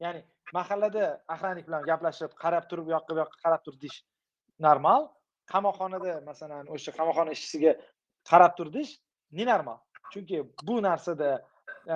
[0.03, 0.21] Ya'ni
[0.57, 3.99] mahallada охранник bilan gaplashib qarab turib u yoqqa bu yoqqa qarab tur deyish
[4.67, 5.09] normal.
[5.53, 7.73] Qamoqxonada masalan o'sha qamoqxona ishchisiga
[8.29, 8.93] qarab tur deyish
[9.39, 9.79] nenormal
[10.13, 11.29] chunki bu narsada
[11.93, 11.95] e,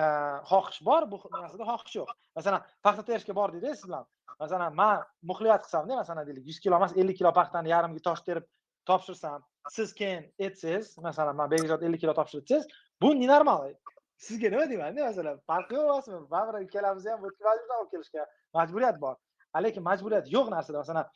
[0.50, 2.10] xohish bor bu narsada xohish yo'q.
[2.38, 4.04] Masalan paxta terishga bordikda siz bilan
[4.42, 8.44] masalan man muxliyat qilsamda masalan deylik yuz kilo emas ellik kilo paxtani yarimga tosh terib
[8.88, 9.40] topshirsam
[9.76, 12.66] siz keyin aytsangiz masalan man begzod ellik kilo topshir desangiz
[13.02, 13.74] bu normal
[14.16, 19.16] sizga nima deymanda masalan farqi yo'q emasmi baribir ikkalamizni ham bu olib kelishga majburiyat bor.
[19.64, 21.06] Lekin majburiyat yo'q narsada masalan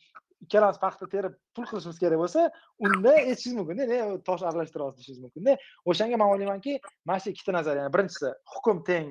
[0.45, 2.41] ikkalamiz paxta terib pul qilishimiz kerak bo'lsa
[2.87, 3.85] unda aytishingiz mumkinda
[4.29, 5.53] tosh aralashtirasiz deyishingiz mumkinda.
[5.91, 6.73] O'shanga man o'ylaymanki
[7.09, 9.07] mana shu ikkita nazariya birinchisi hukm teng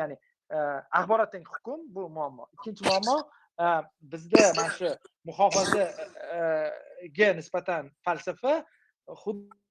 [0.00, 0.16] ya'ni
[0.98, 2.44] axborot teng hukm bu muammo.
[2.56, 3.16] Ikkinchi muammo
[4.12, 4.88] bizda mana shu
[5.28, 8.54] muhofazaga nisbatan falsafa
[9.22, 9.65] xuddi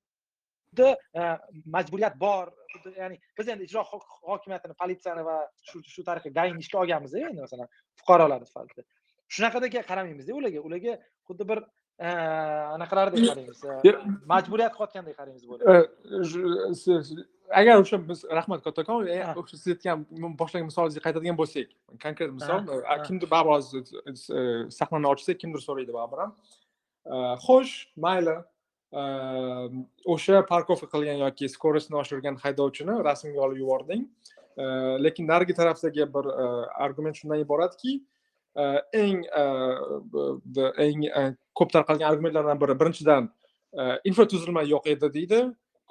[1.75, 2.45] majburiyat bor
[2.97, 3.83] ya'ni biz endi ijro
[4.31, 7.67] hokimiyatini politsiyani va shu shu tariqa gaini ishga olganmiz endi masalan
[7.99, 8.81] fuqarolarni sifatida.
[9.35, 10.93] Shunaqadek qaramaymizda ularga ularga
[11.27, 11.59] xuddi bir
[11.99, 13.61] anaqalardek qaraymiz
[14.33, 15.43] majburiyat qilayotgandek qaraymiz
[17.59, 19.07] agar o'sha biz rahmat kattakon
[19.41, 20.05] o'sha siz aytgan
[20.41, 21.67] boshlagan misolingizga qaytadigan bo'lsak
[22.03, 22.59] konkret misol
[23.07, 23.83] kimdir baribir hozir
[24.79, 26.31] sahnani ochsak kimdir so'raydi baribir ham
[27.47, 27.73] xo'sh
[28.05, 28.35] mayli
[28.93, 34.05] Ehm, o'sha parkovka qilgan yoki скоростni oshirgan haydovchini rasmga olib yubording.
[34.57, 36.45] Ehm, lekin narigi tarafdagi bir e,
[36.85, 37.95] argument shundan iboratki
[38.55, 38.63] e,
[39.01, 39.43] eng e,
[40.85, 41.07] eng
[41.55, 43.31] ko'p tarqalgan argumentlardan biri birinchidan
[44.07, 45.41] infratuzilma yo'q edi deydi.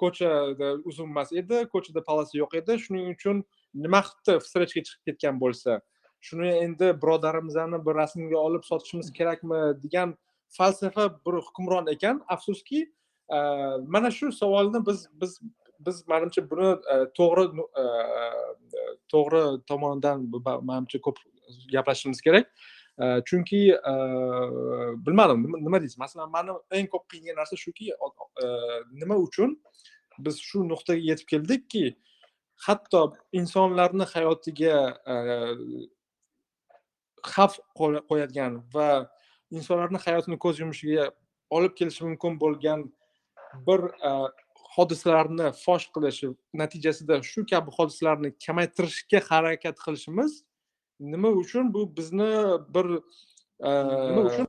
[0.01, 2.79] Ko'chada uzun emas edi ko'chada palasa yo'q edi.
[2.85, 3.43] Shuning uchun
[3.73, 5.81] nima qilibdi встречаga chiqib ketgan bo'lsa
[6.25, 10.15] shuni endi birodarimizni bir rasmga olib sotishimiz kerakmi degan
[10.47, 12.23] falsafa bir hukmron ekan.
[12.27, 12.93] Afsuski
[13.29, 13.37] e,
[13.87, 15.39] mana shu savolni biz biz
[15.79, 17.45] biz manimcha buni e, to'g'ri
[17.81, 17.83] e,
[19.09, 20.31] to'g'ri tomonidan
[20.61, 21.17] manimcha ko'p
[21.73, 22.51] gaplashishimiz kerak.
[23.25, 23.75] Chunki
[25.05, 25.97] bilmadim nima deysiz?
[25.97, 27.91] Masalan mani eng ko'p qiynagan narsa shuki
[28.91, 29.57] nima uchun
[30.19, 31.95] biz shu nuqtaga yetib keldikki
[32.67, 33.01] hatto
[33.33, 34.77] insonlarni hayotiga
[37.33, 38.89] xavf qo'yadigan va
[39.57, 41.11] insonlarni hayotini ko'z yumishiga
[41.57, 42.87] olib kelishi mumkin bo'lgan
[43.67, 43.81] bir
[44.75, 46.19] hodisalarni fosh qilish
[46.61, 50.43] natijasida shu kabi hodisalarni kamaytirishga harakat qilishimiz
[50.99, 52.31] nima uchun bu bizni
[52.75, 52.85] bir
[53.63, 54.47] nima uchun?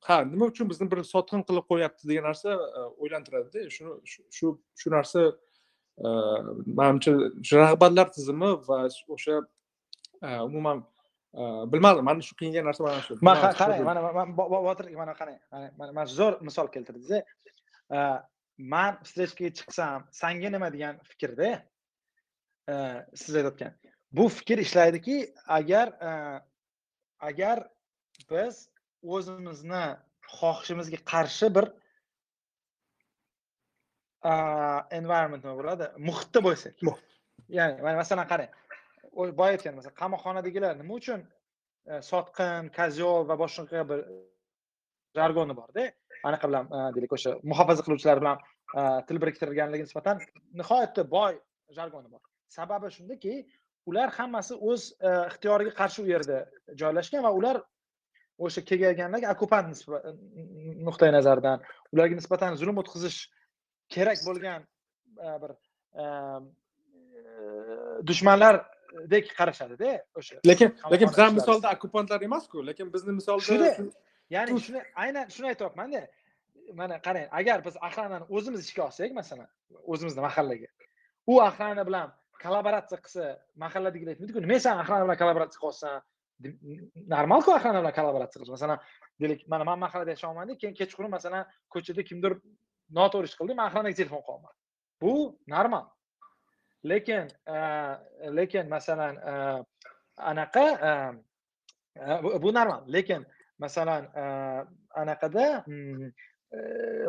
[0.00, 2.56] Ha nima uchun bizni bir sotqin qilib qo'yapti degan narsa
[3.02, 3.70] o'ylantiradida.
[3.76, 3.92] Shuni
[4.36, 5.20] shu shu narsa
[6.78, 7.12] manimcha
[7.62, 8.78] rag'batlar tizimi va
[9.16, 9.40] o'sha
[10.48, 10.84] umuman
[11.72, 14.00] bilmadim mani shu qiynayotgan narsa mana shu man qarang mana
[14.66, 15.38] botir mana qarang
[15.78, 17.10] mana zo'r misol keltirdingiz
[18.58, 21.50] man встречкаga chiqsam sanga nima degan fikrda
[23.14, 23.72] siz aytayotgan.
[24.12, 25.88] Bu fikr ishlaydiki agar
[27.20, 27.68] agar
[28.30, 28.68] biz
[29.02, 29.84] o'zimizni
[30.38, 31.66] xohishimizga qarshi bir
[34.98, 35.90] environment nima bo'ladi?
[35.98, 36.74] Muhitda bo'lsak.
[37.48, 38.50] Ya'ni mana masalan qarang
[39.14, 41.20] boya aytgan masalan qamoqxonadagilar nima uchun
[41.90, 44.00] e, sotqin kozol va boshqa bir
[45.18, 45.90] jargoni borda?
[46.28, 48.38] Anaqa bilan e, deylik o'sha muhofaza qiluvchilar bilan
[48.78, 50.22] e, til biriktirganligi nisbatan
[50.60, 51.38] nihoyatda boy
[51.78, 52.22] jargoni bor.
[52.56, 53.34] Sababi shundaki
[53.90, 54.82] ular hammasi o'z
[55.30, 56.38] ixtiyoriga qarshi u yerda
[56.82, 57.56] joylashgan va ular
[58.46, 59.82] o'sha kelganlarga okupant
[60.88, 61.58] nuqtai nazaridan
[61.94, 63.18] ularga nisbatan zulm o'tkazish
[63.94, 64.64] kerak bo'lgan
[65.42, 65.50] bir
[68.10, 68.60] dushmanlar
[68.94, 73.90] dushmanlardek qarashadida o'sha lekin lekin bizani misolda okupantlar emasku lekin bizni misolda shuni
[74.30, 76.08] ya'ni shuni aynan shuni aytyapmanda
[76.74, 79.48] mana qarang agar biz охранani o'zimiz ishga olsak masalan
[79.92, 80.68] o'zimizni mahallaga
[81.26, 82.08] u охрана bilan
[82.42, 83.24] kollaboratsiya qilsa
[83.64, 85.92] mahalladagilar aytmaydiku nima san охрана bilan kollaboratsiya qilyapsan
[87.14, 88.78] normalku охрана bilan kollaboratsiya qilish masalan
[89.20, 91.42] deylik mana man mahallada yashayapmanda keyin kechqurun masalan
[91.74, 92.32] ko'chada kimdir
[92.98, 94.54] noto'g'ri ish qildi man охранаga telefon qilyapman
[95.02, 95.12] bu
[95.54, 95.84] normal
[96.84, 97.56] lekin e,
[98.36, 99.64] lekin masalan e,
[100.16, 100.66] anaqa
[101.96, 102.84] e, bu normal.
[102.92, 103.26] Lekin
[103.58, 104.08] masalan
[104.94, 106.10] anaqada mm,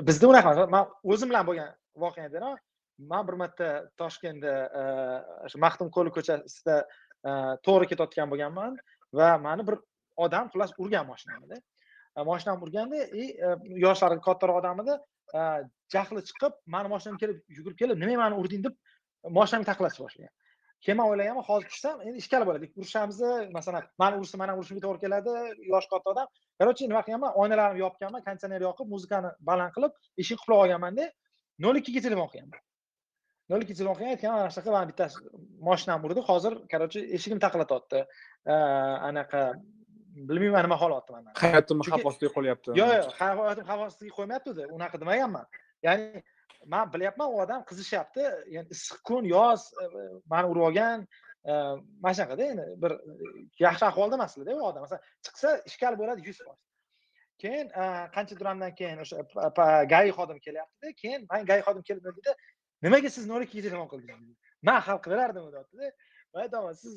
[0.07, 0.69] bizda unaqa emas.
[0.69, 1.71] Man o'zim bilan bo'lgan
[2.03, 2.57] voqea aytaman
[3.11, 4.53] man bir marta toshkentda
[5.45, 6.77] o'sha maxtumquli ko'chasida
[7.65, 8.77] to'g'ri ketayotgan bo'lganman
[9.19, 9.79] va mani bir
[10.17, 11.59] odam xullas urgan mashinamda.
[12.31, 13.23] Mashinamni urganda и
[13.85, 14.95] yoshlari kattaroq odam edi.
[15.93, 18.63] Jahli chiqib mani mashinamga kelib yugurib kelib nimaga mani urding?
[18.67, 18.75] deb
[19.37, 20.33] moshinamga taqlashni boshlagan
[20.83, 23.19] keyin man o'ylaganman hozir tushsam endi ishkal bo'ladi urishamiz
[23.57, 25.31] masalan mani ursa mani urishimga to'g'ri keladi
[25.73, 26.27] yoshi katta odam.
[26.59, 31.05] Короче nima qilganman oynalarimni yopganman konditsioner yoqib muzikani baland qilib eshikni qulab olganmanda
[31.63, 32.61] nol ikkiga telefon qilganman
[33.51, 35.17] nol ikki telefon qilgan aytgan mana shunaqa mana bittasi
[35.69, 37.99] moshinamni urdi hozir короче eshigimni taqillatyapti
[39.09, 39.41] anaqa
[40.29, 41.29] bilmayman nima holatda mana.
[41.43, 45.45] Hayotim xavf ostiga qo'yyapti yo'q yo'q hayotim xavf ostiga qo'ymayapti unaqa demaganman
[45.87, 46.23] ya'ni
[46.65, 51.07] man bilyapman u odam qizishyapti yani issiq kun yoz e, e, mani urib olgan
[51.45, 51.51] e,
[52.03, 52.91] mana shunaqada endi bir
[53.65, 54.81] yaxshi ahvolda emaslarda u odam.
[54.85, 56.61] Masalan chiqsa ishkal bo'ladi yuz foiz.
[57.41, 57.67] Keyin
[58.15, 59.17] qancha duramdan keyin o'sha
[59.93, 62.35] gai xodim kelyaptida keyin man gai xodim kelib deydida
[62.85, 64.37] nimaga siz nol ikkiga telefon qildingiz
[64.69, 65.91] man hal qilaverardim deyaptida.
[66.33, 66.93] Man aytaman siz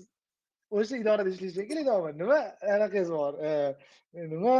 [0.79, 2.41] o'sha idorada ishlaysiz kerak deyapman nima
[2.75, 3.33] anaqangiz bor?
[4.33, 4.57] Nima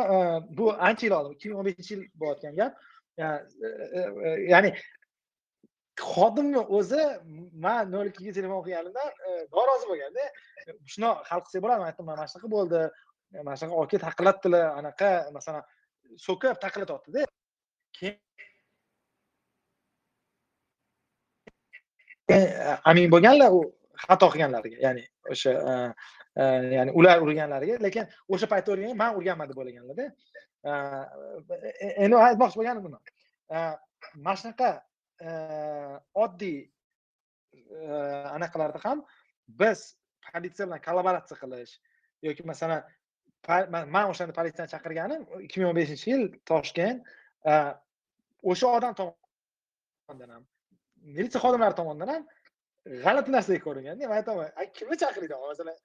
[0.59, 2.73] bu ancha yil oldin ikki ming o'n beshinchi yil bo'layotgan gap.
[3.19, 4.71] E, e, e, ya'ni
[5.99, 7.03] xodimni o'zi
[7.65, 9.09] man nol ikkiga telefon qilganimdan
[9.57, 10.27] norozi bo'lganda
[10.93, 12.83] shunaqa hal qilsak bo'ladi aytdim mana shunaqa bo'ldi.
[13.47, 15.65] Mana shunaqa oki taqillatdilar anaqa masalan
[16.27, 17.27] so'kib taqillatyaptida
[17.99, 18.17] keyin
[22.91, 23.61] amin bo'lganlar u
[24.05, 25.05] xato qilganlariga ya'ni
[25.35, 25.53] o'sha
[26.79, 28.05] ya'ni ular urganlariga lekin
[28.35, 30.07] o'sha paytda urgan man urganman deb o'ylaganlarda.
[30.65, 32.99] Endi aytmoqchi bo'lganim buni
[34.25, 34.71] mana shunaqa
[36.25, 36.59] oddiy
[38.37, 39.05] anaqalarda ham
[39.63, 39.85] biz
[40.33, 41.75] politsiya bilan kollaboratsiya qilish
[42.29, 42.83] yoki masalan
[43.95, 46.99] man o'shanda politsiyani chaqirganim ikki ming o'n beshinchi yil toshkent
[48.51, 50.45] o'sha odam tomonidan ham
[51.17, 52.25] militsiya xodimlari tomonidan ham
[53.05, 55.77] g'alati narsaga ko'ringanda men aytaman kimni chaqiringlar masalan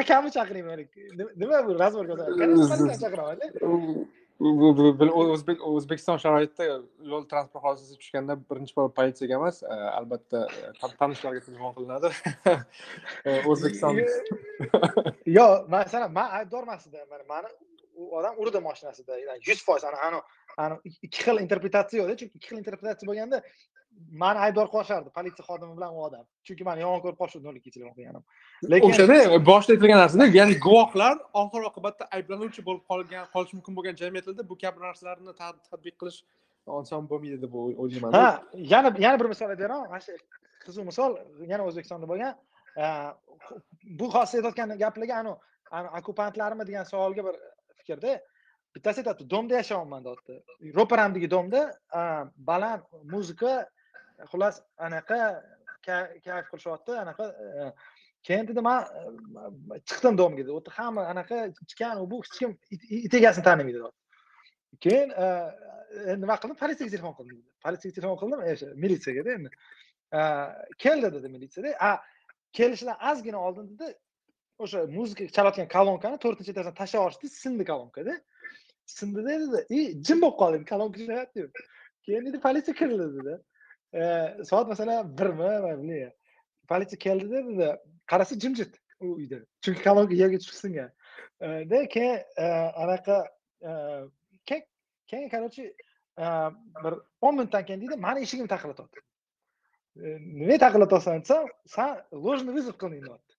[0.00, 0.86] akamni chaqirayman
[1.42, 2.14] nima bu razborga
[3.04, 3.44] chaqiramanda
[4.40, 6.64] o'zbekiston sharoitida
[7.12, 10.46] yo'l transport hodisasi tushganda birinchi bor politsiyaga emas albatta
[11.00, 12.08] tanishlarga telefon qilinadi.
[13.50, 14.00] O'zbekiston.
[15.38, 17.04] Yo'q masalan man aybdor emas edi
[17.34, 17.52] mani
[18.00, 19.18] u odam urdi moshinasida
[19.48, 19.84] yuz foiz
[21.02, 23.42] ikki xil interpretatsiya yo'qda chunki ikki xil interpretatsiya bo'lganda
[24.22, 26.24] mani aybdor qilishardi politsiya xodimi bilan u odam.
[26.46, 28.22] Chunki mani yomon ko'rib qolishdi nol ikki telefon qilganim
[28.72, 29.16] lekin o'shada
[29.50, 34.56] boshida aytilgan narsada ya'ni guvohlar oxir oqibatda ayblanuvchi bo'lib qolgan qolishi mumkin bo'lgan jamiyatlarda bu
[34.62, 35.32] kabi narsalarni
[35.70, 36.18] tadbiq qilish
[36.80, 38.28] oson bo'lmaydi deb o'ylayman ha
[38.72, 40.12] yana yana bir misol aytaveraman mana shu
[40.64, 41.10] qiziq misol
[41.52, 42.34] yana o'zbekistonda bo'lgan.
[43.98, 47.36] Bu hozir aytayotgan gaplarga anavi okupantlarmi degan savolga bir
[47.78, 48.12] fikrda
[48.74, 50.34] bittasi aytyapti domda yashayapman deyapti.
[50.78, 51.60] Ro'paramdagi domda
[52.50, 52.82] baland
[53.14, 53.52] muzika
[54.30, 55.18] xullas anaqa
[55.86, 57.72] kayf qilishyapti anaqa e,
[58.22, 60.50] keyin dedi man e, chiqdim domga dedi.
[60.50, 62.58] U yerda hamma anaqa ichgan u bu hech kim
[63.06, 63.80] it egasini tanimaydi
[64.84, 65.26] keyin e,
[66.22, 66.56] nima qildim?
[66.62, 69.50] Politsiyaga telefon qildim politsiyaga telefon qildim o'sha militsiyagada endi.
[70.84, 71.90] Keldi dedi militsiyada a
[72.58, 73.94] kelishidan ozgina oldin dedi
[74.64, 78.14] o'sha muzika chalayotgan kolonkani to'rtinchi etajdan tashlab yuborishdi sindi kolonkada
[78.98, 81.26] sindi dedi и jim bo'lib qoldi kolonka
[82.06, 83.34] keyin dedi politsiya kirdi dedi.
[84.50, 86.12] Soat masalan birmi man bilmayman
[86.68, 87.68] politsiya keldida dedi
[88.10, 90.90] qarasa jimjit u uyda chunki kolonka yerga tushib singan
[91.94, 92.18] keyin
[92.82, 93.16] anaqa
[95.10, 95.74] keyin короче
[96.84, 99.00] bir o'n minutdan keyin deydi mani eshigimni taqillatyapti
[99.96, 103.34] nima taqillatyapsan desam san ложный вызов qilding deyapti.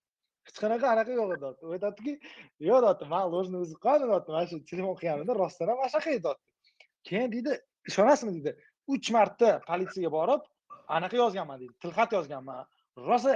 [0.48, 1.64] Hech qanaqa anaqa yo'q deyapti.
[1.68, 2.14] U aytyaptiki
[2.70, 3.06] yo'q deyapti.
[3.14, 4.32] Man ложный вызов qilmadim deyapti.
[4.36, 6.46] Mana shu telefon qilganimda rostdan ham mana shunaqa edi deyapti.
[7.08, 7.52] Keyin deydi
[7.90, 8.32] ishonasizmi?
[8.38, 8.52] deydi.
[8.88, 10.42] Uch marta politsiyaga borib
[10.98, 12.66] anaqa yozganman deydi tilxat yozganman.
[13.10, 13.34] Rosa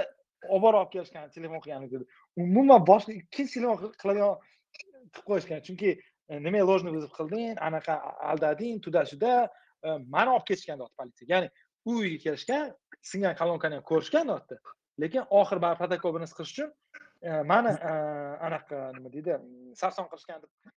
[0.48, 2.04] olib borib olib kelishgan telefon qilganim dedi.
[2.44, 4.34] Umuman boshqa ikkinchi telefon qiladigan
[4.78, 5.62] qilib qo'yishgan.
[5.66, 5.90] Chunki
[6.30, 7.94] e, nima ложный вызов qilding anaqa
[8.32, 9.32] aldading tuda shuda
[9.86, 11.28] e, mani olib ketishgan deyapti politsiya.
[11.34, 11.48] Ya'ni
[11.88, 12.64] u uyga kelishgan
[13.10, 14.60] singan kolonkani ham ko'rishgan deyapti
[15.02, 16.70] lekin oxiri baribir protokol bilan siqish uchun
[17.28, 17.72] e, mani
[18.48, 19.38] anaqa nima deydi
[19.82, 20.72] sarson qilishgan deb